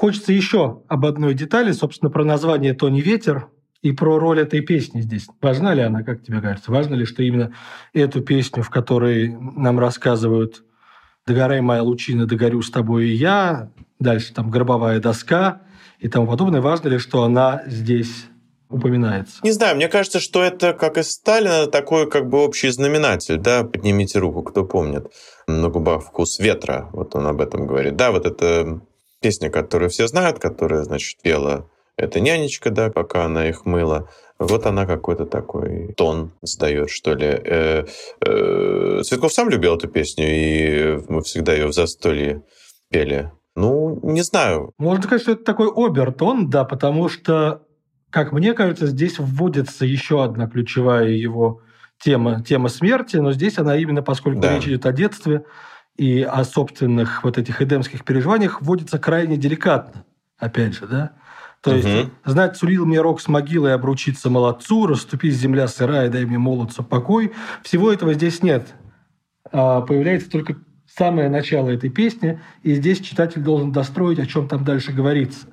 Хочется 0.05 0.35
еще 0.35 0.83
об 0.89 1.07
одной 1.07 1.33
детали, 1.33 1.73
собственно, 1.73 2.11
про 2.11 2.27
название 2.27 2.75
«То 2.75 2.91
не 2.91 3.01
ветер» 3.01 3.49
и 3.81 3.91
про 3.93 4.19
роль 4.19 4.39
этой 4.39 4.61
песни 4.61 5.01
здесь. 5.01 5.27
Важна 5.41 5.73
ли 5.73 5.81
она, 5.81 6.03
как 6.03 6.23
тебе 6.23 6.43
кажется? 6.43 6.71
Важно 6.71 6.95
ли, 6.95 7.07
что 7.07 7.23
именно 7.23 7.55
эту 7.95 8.21
песню, 8.21 8.63
в 8.63 8.69
которой 8.69 9.35
нам 9.35 9.79
рассказывают 9.79 10.63
«Догорай, 11.27 11.63
моя 11.63 11.83
лучина, 11.83 12.27
догорю 12.27 12.61
с 12.61 12.71
тобой 12.71 13.07
и 13.07 13.15
я», 13.15 13.71
дальше 13.99 14.35
там 14.35 14.51
«Гробовая 14.51 15.01
доска» 15.01 15.63
и 16.01 16.09
тому 16.09 16.27
подобное, 16.27 16.61
важно 16.61 16.89
ли, 16.89 16.99
что 16.99 17.23
она 17.23 17.63
здесь 17.65 18.27
упоминается? 18.69 19.39
Не 19.43 19.53
знаю, 19.53 19.75
мне 19.77 19.89
кажется, 19.89 20.21
что 20.21 20.43
это, 20.43 20.75
как 20.75 20.99
и 20.99 21.03
Сталина, 21.03 21.67
такой 21.67 22.11
как 22.11 22.29
бы 22.29 22.45
общий 22.45 22.69
знаменатель, 22.69 23.39
да, 23.39 23.65
поднимите 23.65 24.19
руку, 24.19 24.43
кто 24.43 24.67
помнит, 24.67 25.07
на 25.47 25.71
губах 25.71 26.05
вкус 26.05 26.39
ветра, 26.39 26.91
вот 26.93 27.17
он 27.17 27.27
об 27.27 27.41
этом 27.41 27.67
говорит. 27.67 27.97
Да, 27.97 28.13
вот 28.13 28.27
это 28.27 28.83
песня, 29.25 29.49
которую 29.49 29.89
все 29.89 30.07
знают, 30.07 30.39
которая, 30.39 30.83
значит, 30.83 31.23
пела 31.23 31.67
эта 31.97 32.21
нянечка, 32.21 32.69
да, 32.69 32.91
пока 32.91 33.25
она 33.25 33.49
их 33.49 33.65
мыла. 33.65 34.11
Вот 34.39 34.67
она 34.67 34.85
какой-то 34.85 35.25
такой 35.25 35.95
тон 35.97 36.33
сдает, 36.43 36.91
что 36.91 37.15
ли. 37.15 37.29
Э, 37.29 37.87
э, 38.21 39.01
Цветков 39.03 39.33
сам 39.33 39.49
любил 39.49 39.77
эту 39.77 39.89
песню, 39.89 40.27
и 40.29 41.01
мы 41.09 41.23
всегда 41.23 41.55
ее 41.55 41.69
в 41.69 41.73
застолье 41.73 42.43
пели. 42.91 43.33
Ну, 43.57 43.99
не 44.03 44.21
знаю. 44.21 44.73
Можно 44.77 45.05
сказать, 45.05 45.23
что 45.23 45.33
это 45.33 45.45
такой 45.45 45.71
обертон, 45.75 46.51
да, 46.51 46.65
потому 46.65 47.09
что, 47.09 47.63
как 48.11 48.33
мне 48.33 48.53
кажется, 48.53 48.89
здесь 48.89 49.19
вводится 49.19 49.87
еще 49.87 50.23
одна 50.23 50.49
ключевая 50.49 51.09
его 51.09 51.63
тема, 51.99 52.45
тема 52.45 52.69
смерти, 52.69 53.17
но 53.17 53.33
здесь 53.33 53.57
она 53.57 53.75
именно, 53.79 54.03
поскольку 54.03 54.43
да. 54.43 54.55
речь 54.55 54.67
идет 54.67 54.85
о 54.85 54.93
детстве, 54.93 55.45
и 55.97 56.23
о 56.23 56.45
собственных 56.45 57.23
вот 57.23 57.39
этих 57.39 57.63
эдемских 57.63 58.05
переживаниях 58.05 58.63
вводится 58.63 58.99
крайне 58.99 59.37
деликатно, 59.37 60.05
опять 60.39 60.75
же, 60.75 60.87
да? 60.87 61.13
То 61.61 61.71
угу. 61.71 61.79
есть 61.79 62.11
знать 62.25 62.57
сулил 62.57 62.85
мне 62.85 63.01
рок 63.01 63.21
с 63.21 63.29
могилой 63.29 63.75
обручиться 63.75 64.29
молодцу, 64.29 64.87
расступись 64.87 65.37
земля 65.37 65.67
сырая, 65.67 66.11
дай 66.11 66.27
мне 66.27 66.37
молодцу 66.37 66.83
покой. 66.83 67.33
Всего 67.63 67.91
этого 67.91 68.13
здесь 68.13 68.43
нет. 68.43 68.75
А 69.51 69.81
появляется 69.81 70.31
только 70.31 70.57
самое 70.87 71.31
начало 71.31 71.71
этой 71.71 71.89
песни, 71.89 72.41
и 72.63 72.75
здесь 72.75 73.01
читатель 73.01 73.41
должен 73.41 73.73
достроить, 73.73 74.19
о 74.19 74.27
чем 74.27 74.47
там 74.47 74.63
дальше 74.65 74.93
говорится. 74.93 75.47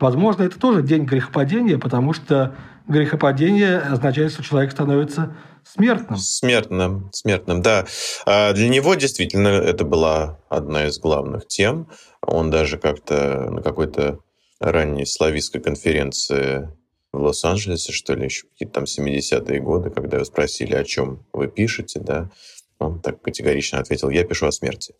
Возможно, 0.00 0.44
это 0.44 0.58
тоже 0.58 0.82
день 0.82 1.04
грехопадения, 1.04 1.76
потому 1.76 2.12
что 2.12 2.54
грехопадение 2.86 3.78
означает, 3.78 4.32
что 4.32 4.42
человек 4.42 4.70
становится 4.70 5.34
смертным. 5.74 6.18
Смертным, 6.18 7.10
смертным, 7.12 7.62
да. 7.62 7.86
А 8.26 8.52
для 8.52 8.68
него 8.68 8.94
действительно 8.94 9.48
это 9.48 9.84
была 9.84 10.40
одна 10.48 10.86
из 10.86 10.98
главных 10.98 11.46
тем. 11.46 11.88
Он 12.22 12.50
даже 12.50 12.78
как-то 12.78 13.50
на 13.50 13.62
какой-то 13.62 14.20
ранней 14.60 15.06
славистской 15.06 15.60
конференции 15.60 16.68
в 17.12 17.22
Лос-Анджелесе, 17.22 17.92
что 17.92 18.14
ли, 18.14 18.24
еще 18.24 18.46
какие-то 18.48 18.74
там 18.74 18.84
70-е 18.84 19.60
годы, 19.60 19.90
когда 19.90 20.16
его 20.18 20.24
спросили, 20.24 20.74
о 20.74 20.84
чем 20.84 21.24
вы 21.32 21.48
пишете, 21.48 22.00
да, 22.00 22.30
он 22.78 23.00
так 23.00 23.22
категорично 23.22 23.78
ответил, 23.78 24.10
я 24.10 24.24
пишу 24.24 24.46
о 24.46 24.52
смерти. 24.52 24.94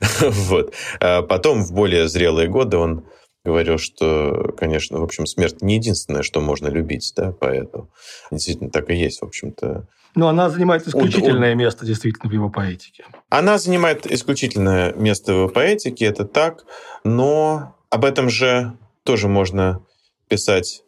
вот. 0.20 0.74
А 1.00 1.22
потом, 1.22 1.62
в 1.64 1.72
более 1.72 2.08
зрелые 2.08 2.48
годы, 2.48 2.78
он 2.78 3.06
говорил, 3.44 3.78
что, 3.78 4.52
конечно, 4.56 5.00
в 5.00 5.04
общем, 5.04 5.26
смерть 5.26 5.62
не 5.62 5.76
единственное, 5.76 6.22
что 6.22 6.40
можно 6.40 6.68
любить, 6.68 7.12
да, 7.16 7.32
поэту. 7.32 7.90
Действительно, 8.30 8.70
так 8.70 8.90
и 8.90 8.94
есть, 8.94 9.20
в 9.20 9.24
общем-то. 9.24 9.88
Но 10.14 10.28
она 10.28 10.50
занимает 10.50 10.86
исключительное 10.86 11.52
он, 11.52 11.58
место 11.58 11.86
действительно 11.86 12.28
в 12.28 12.32
его 12.32 12.50
поэтике. 12.50 13.04
Она 13.30 13.58
занимает 13.58 14.10
исключительное 14.10 14.92
место 14.92 15.32
в 15.32 15.36
его 15.36 15.48
поэтике, 15.48 16.04
это 16.04 16.24
так, 16.24 16.64
но 17.04 17.76
об 17.90 18.04
этом 18.04 18.28
же 18.28 18.76
тоже 19.04 19.28
можно 19.28 19.80
писать 20.28 20.82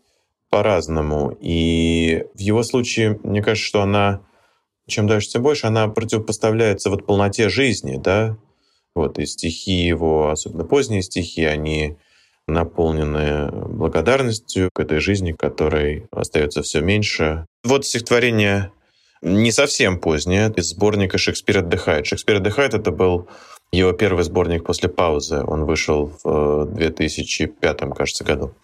по-разному. 0.50 1.36
И 1.40 2.24
в 2.34 2.38
его 2.38 2.62
случае, 2.62 3.18
мне 3.22 3.42
кажется, 3.42 3.66
что 3.66 3.82
она, 3.82 4.20
чем 4.86 5.06
дальше, 5.06 5.30
тем 5.30 5.42
больше, 5.42 5.66
она 5.66 5.88
противопоставляется 5.88 6.90
вот 6.90 7.06
полноте 7.06 7.48
жизни, 7.48 7.96
да, 7.96 8.36
вот, 8.94 9.18
и 9.18 9.26
стихи 9.26 9.72
его, 9.72 10.30
особенно 10.30 10.64
поздние 10.64 11.02
стихи, 11.02 11.44
они 11.44 11.96
наполнены 12.46 13.50
благодарностью 13.50 14.70
к 14.72 14.80
этой 14.80 15.00
жизни, 15.00 15.32
которой 15.32 16.06
остается 16.10 16.62
все 16.62 16.80
меньше. 16.80 17.46
Вот 17.64 17.86
стихотворение 17.86 18.70
не 19.24 19.50
совсем 19.50 19.98
позднее, 19.98 20.52
из 20.54 20.70
сборника 20.70 21.18
«Шекспир 21.18 21.58
отдыхает». 21.58 22.06
«Шекспир 22.06 22.36
отдыхает»— 22.36 22.74
это 22.74 22.90
был 22.90 23.28
его 23.72 23.92
первый 23.92 24.22
сборник 24.22 24.64
после 24.64 24.88
паузы. 24.88 25.42
Он 25.44 25.64
вышел 25.64 26.12
в 26.22 26.66
2005, 26.66 27.80
кажется, 27.96 28.22
году. 28.22 28.54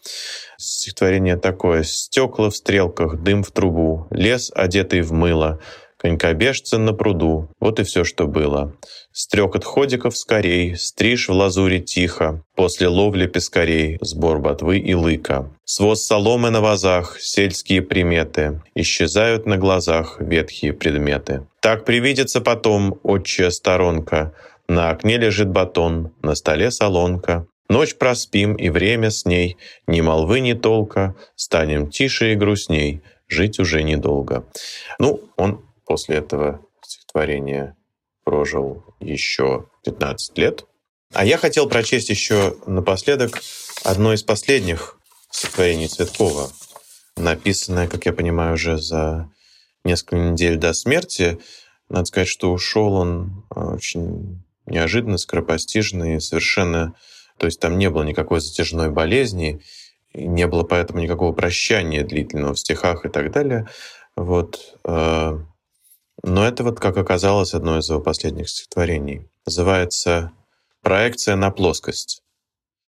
Стихотворение 0.57 1.37
такое. 1.37 1.83
«Стекла 1.83 2.51
в 2.51 2.57
стрелках, 2.57 3.17
дым 3.17 3.43
в 3.43 3.51
трубу, 3.51 4.07
лес, 4.11 4.53
одетый 4.55 5.01
в 5.01 5.13
мыло, 5.13 5.59
конькобежца 6.01 6.79
на 6.79 6.93
пруду. 6.93 7.49
Вот 7.61 7.79
и 7.79 7.83
все, 7.85 8.05
что 8.05 8.27
было. 8.27 8.73
Стрекот 9.13 9.65
ходиков 9.65 10.17
скорей, 10.17 10.77
стриж 10.77 11.29
в 11.29 11.33
лазуре 11.33 11.81
тихо, 11.81 12.43
после 12.55 12.89
ловли 12.89 13.27
пескарей, 13.27 13.99
сбор 14.01 14.39
ботвы 14.39 14.79
и 14.79 14.95
лыка. 14.95 15.51
Своз 15.65 16.03
соломы 16.03 16.51
на 16.51 16.61
вазах, 16.61 17.21
сельские 17.21 17.83
приметы, 17.83 18.63
исчезают 18.75 19.47
на 19.47 19.59
глазах 19.59 20.17
ветхие 20.21 20.73
предметы. 20.73 21.47
Так 21.61 21.85
привидится 21.85 22.41
потом 22.41 22.99
отчая 23.03 23.51
сторонка, 23.51 24.33
на 24.69 24.91
окне 24.91 25.19
лежит 25.19 25.49
батон, 25.49 26.13
на 26.23 26.35
столе 26.35 26.71
солонка. 26.71 27.47
Ночь 27.69 27.97
проспим, 27.97 28.55
и 28.55 28.71
время 28.71 29.11
с 29.11 29.27
ней, 29.27 29.57
ни 29.87 30.01
молвы, 30.01 30.41
ни 30.41 30.55
толка, 30.55 31.15
станем 31.37 31.91
тише 31.91 32.33
и 32.33 32.37
грустней, 32.37 33.03
жить 33.29 33.61
уже 33.61 33.83
недолго. 33.83 34.45
Ну, 34.99 35.21
он 35.37 35.61
после 35.91 36.19
этого 36.19 36.65
стихотворения 36.83 37.77
прожил 38.23 38.85
еще 39.01 39.67
15 39.85 40.39
лет. 40.39 40.65
А 41.13 41.25
я 41.25 41.37
хотел 41.37 41.69
прочесть 41.69 42.11
еще 42.11 42.57
напоследок 42.65 43.41
одно 43.83 44.13
из 44.13 44.23
последних 44.23 45.01
стихотворений 45.33 45.89
Цветкова, 45.89 46.53
написанное, 47.17 47.89
как 47.89 48.07
я 48.07 48.13
понимаю, 48.13 48.55
уже 48.55 48.79
за 48.79 49.33
несколько 49.83 50.15
недель 50.15 50.59
до 50.59 50.75
смерти. 50.75 51.41
Надо 51.89 52.05
сказать, 52.05 52.29
что 52.29 52.53
ушел 52.53 52.95
он 52.95 53.45
э, 53.53 53.61
очень 53.61 54.45
неожиданно, 54.67 55.19
скоропостижно 55.19 56.15
и 56.15 56.21
совершенно... 56.21 56.95
То 57.37 57.47
есть 57.47 57.59
там 57.59 57.79
не 57.79 57.91
было 57.91 58.05
никакой 58.05 58.41
затяжной 58.41 58.91
болезни, 58.91 59.61
не 60.15 60.47
было 60.47 60.63
поэтому 60.63 61.01
никакого 61.01 61.33
прощания 61.33 62.05
длительного 62.05 62.55
в 62.55 62.61
стихах 62.61 63.05
и 63.07 63.09
так 63.09 63.33
далее. 63.33 63.69
Вот. 64.15 64.79
Но 66.23 66.47
это 66.47 66.65
вот, 66.65 66.79
как 66.81 66.97
оказалось, 66.97 67.55
одно 67.55 67.79
из 67.79 67.89
его 67.89 68.01
последних 68.01 68.49
стихотворений. 68.49 69.29
Называется 69.47 70.33
«Проекция 70.83 71.37
на 71.37 71.51
плоскость». 71.51 72.23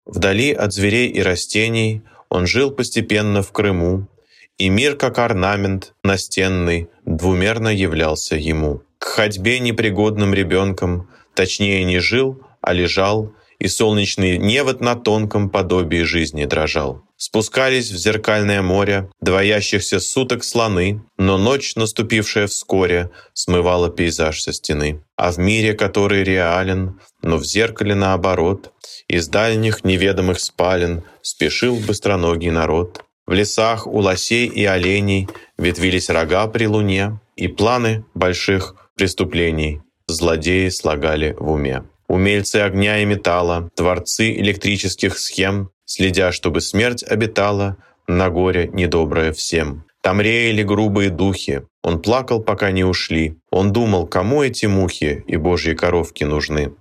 Вдали 0.06 0.52
от 0.52 0.72
зверей 0.72 1.08
и 1.08 1.20
растений 1.20 2.02
он 2.30 2.46
жил 2.46 2.70
постепенно 2.70 3.42
в 3.42 3.52
Крыму, 3.52 4.08
и 4.56 4.70
мир, 4.70 4.96
как 4.96 5.18
орнамент 5.18 5.94
настенный, 6.02 6.88
двумерно 7.04 7.68
являлся 7.68 8.36
ему. 8.36 8.82
К 8.98 9.04
ходьбе 9.04 9.60
непригодным 9.60 10.34
ребенком, 10.34 11.08
точнее 11.34 11.84
не 11.84 12.00
жил, 12.00 12.42
а 12.60 12.72
лежал, 12.72 13.32
и 13.58 13.68
солнечный 13.68 14.38
невод 14.38 14.80
на 14.80 14.96
тонком 14.96 15.50
подобии 15.50 16.02
жизни 16.02 16.44
дрожал. 16.44 17.02
Спускались 17.20 17.90
в 17.90 17.96
зеркальное 17.96 18.62
море 18.62 19.10
двоящихся 19.20 19.98
суток 19.98 20.44
слоны, 20.44 21.02
но 21.16 21.36
ночь, 21.36 21.74
наступившая 21.74 22.46
вскоре, 22.46 23.10
смывала 23.32 23.90
пейзаж 23.90 24.40
со 24.40 24.52
стены. 24.52 25.02
А 25.16 25.32
в 25.32 25.38
мире, 25.38 25.74
который 25.74 26.22
реален, 26.22 27.00
но 27.22 27.36
в 27.38 27.44
зеркале 27.44 27.96
наоборот, 27.96 28.72
из 29.08 29.26
дальних 29.26 29.82
неведомых 29.82 30.38
спален 30.38 31.02
спешил 31.20 31.74
быстроногий 31.80 32.50
народ. 32.50 33.02
В 33.26 33.32
лесах 33.32 33.88
у 33.88 33.98
лосей 33.98 34.46
и 34.46 34.64
оленей 34.64 35.28
ветвились 35.58 36.10
рога 36.10 36.46
при 36.46 36.66
луне, 36.66 37.18
и 37.34 37.48
планы 37.48 38.04
больших 38.14 38.76
преступлений 38.94 39.82
злодеи 40.06 40.68
слагали 40.68 41.34
в 41.36 41.50
уме. 41.50 41.82
Умельцы 42.08 42.56
огня 42.56 43.02
и 43.02 43.04
металла, 43.04 43.70
творцы 43.74 44.32
электрических 44.32 45.18
схем, 45.18 45.70
следя, 45.84 46.32
чтобы 46.32 46.60
смерть 46.60 47.02
обитала 47.02 47.76
на 48.06 48.30
горе 48.30 48.70
недоброе 48.72 49.32
всем. 49.32 49.84
Там 50.00 50.20
реяли 50.20 50.62
грубые 50.62 51.10
духи, 51.10 51.62
он 51.82 52.02
плакал, 52.02 52.42
пока 52.42 52.70
не 52.70 52.84
ушли. 52.84 53.38
Он 53.50 53.72
думал, 53.72 54.06
кому 54.06 54.42
эти 54.42 54.66
мухи 54.66 55.24
и 55.26 55.36
божьи 55.36 55.74
коровки 55.74 56.24
нужны. 56.24 56.74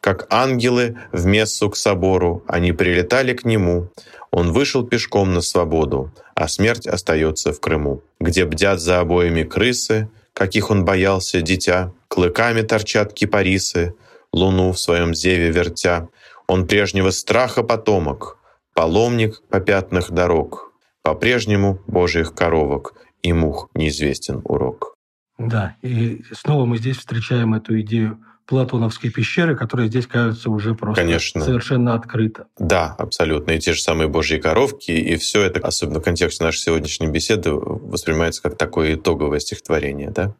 Как 0.00 0.26
ангелы 0.30 0.96
в 1.12 1.26
мессу 1.26 1.68
к 1.68 1.76
собору, 1.76 2.42
они 2.46 2.72
прилетали 2.72 3.34
к 3.34 3.44
нему. 3.44 3.90
Он 4.30 4.52
вышел 4.52 4.86
пешком 4.86 5.34
на 5.34 5.40
свободу, 5.40 6.12
а 6.34 6.48
смерть 6.48 6.86
остается 6.86 7.52
в 7.52 7.60
Крыму, 7.60 8.02
где 8.20 8.44
бдят 8.44 8.80
за 8.80 9.00
обоими 9.00 9.42
крысы, 9.42 10.08
каких 10.32 10.70
он 10.70 10.84
боялся, 10.84 11.40
дитя, 11.40 11.92
клыками 12.08 12.62
торчат 12.62 13.12
кипарисы, 13.12 13.94
луну 14.36 14.72
в 14.72 14.78
своем 14.78 15.14
зеве 15.14 15.50
вертя. 15.50 16.08
Он 16.46 16.66
прежнего 16.66 17.10
страха 17.10 17.62
потомок, 17.62 18.38
паломник 18.74 19.42
по 19.48 19.58
пятнах 19.60 20.10
дорог, 20.10 20.72
по-прежнему 21.02 21.80
божьих 21.86 22.34
коровок 22.34 22.94
и 23.22 23.32
мух 23.32 23.70
неизвестен 23.74 24.42
урок. 24.44 24.94
Да, 25.38 25.76
и 25.82 26.22
снова 26.32 26.64
мы 26.66 26.78
здесь 26.78 26.98
встречаем 26.98 27.54
эту 27.54 27.80
идею 27.80 28.18
Платоновской 28.46 29.10
пещеры, 29.10 29.56
которая 29.56 29.88
здесь 29.88 30.06
кажется 30.06 30.50
уже 30.50 30.74
просто 30.74 31.02
Конечно. 31.02 31.40
совершенно 31.40 31.94
открыто. 31.94 32.46
Да, 32.58 32.94
абсолютно. 32.96 33.52
И 33.52 33.58
те 33.58 33.72
же 33.72 33.82
самые 33.82 34.06
божьи 34.06 34.38
коровки, 34.38 34.92
и 34.92 35.16
все 35.16 35.42
это, 35.42 35.58
особенно 35.66 35.98
в 35.98 36.04
контексте 36.04 36.44
нашей 36.44 36.60
сегодняшней 36.60 37.08
беседы, 37.08 37.50
воспринимается 37.50 38.42
как 38.42 38.56
такое 38.56 38.94
итоговое 38.94 39.40
стихотворение, 39.40 40.10
да? 40.10 40.36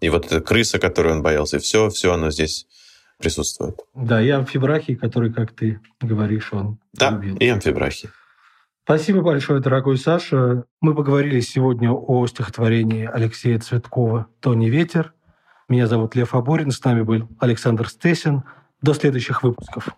И 0.00 0.08
вот 0.08 0.26
эта 0.26 0.40
крыса, 0.40 0.78
которую 0.78 1.16
он 1.16 1.22
боялся, 1.22 1.58
все, 1.58 1.90
все 1.90 2.12
оно 2.14 2.30
здесь 2.30 2.66
присутствует. 3.22 3.76
Да, 3.94 4.20
и 4.20 4.28
амфибрахий, 4.28 4.96
который, 4.96 5.32
как 5.32 5.52
ты 5.52 5.80
говоришь, 6.00 6.52
он 6.52 6.78
Да, 6.92 7.10
любил. 7.10 7.36
и 7.36 7.48
амфибрахи. 7.48 8.10
Спасибо 8.84 9.22
большое, 9.22 9.60
дорогой 9.60 9.96
Саша. 9.96 10.64
Мы 10.80 10.94
поговорили 10.94 11.40
сегодня 11.40 11.92
о 11.92 12.26
стихотворении 12.26 13.06
Алексея 13.10 13.58
Цветкова 13.60 14.26
«То 14.40 14.54
не 14.54 14.68
ветер». 14.70 15.14
Меня 15.68 15.86
зовут 15.86 16.16
Лев 16.16 16.34
Аборин, 16.34 16.72
с 16.72 16.82
нами 16.84 17.02
был 17.02 17.28
Александр 17.38 17.88
Стесин. 17.88 18.42
До 18.82 18.92
следующих 18.94 19.44
выпусков. 19.44 19.90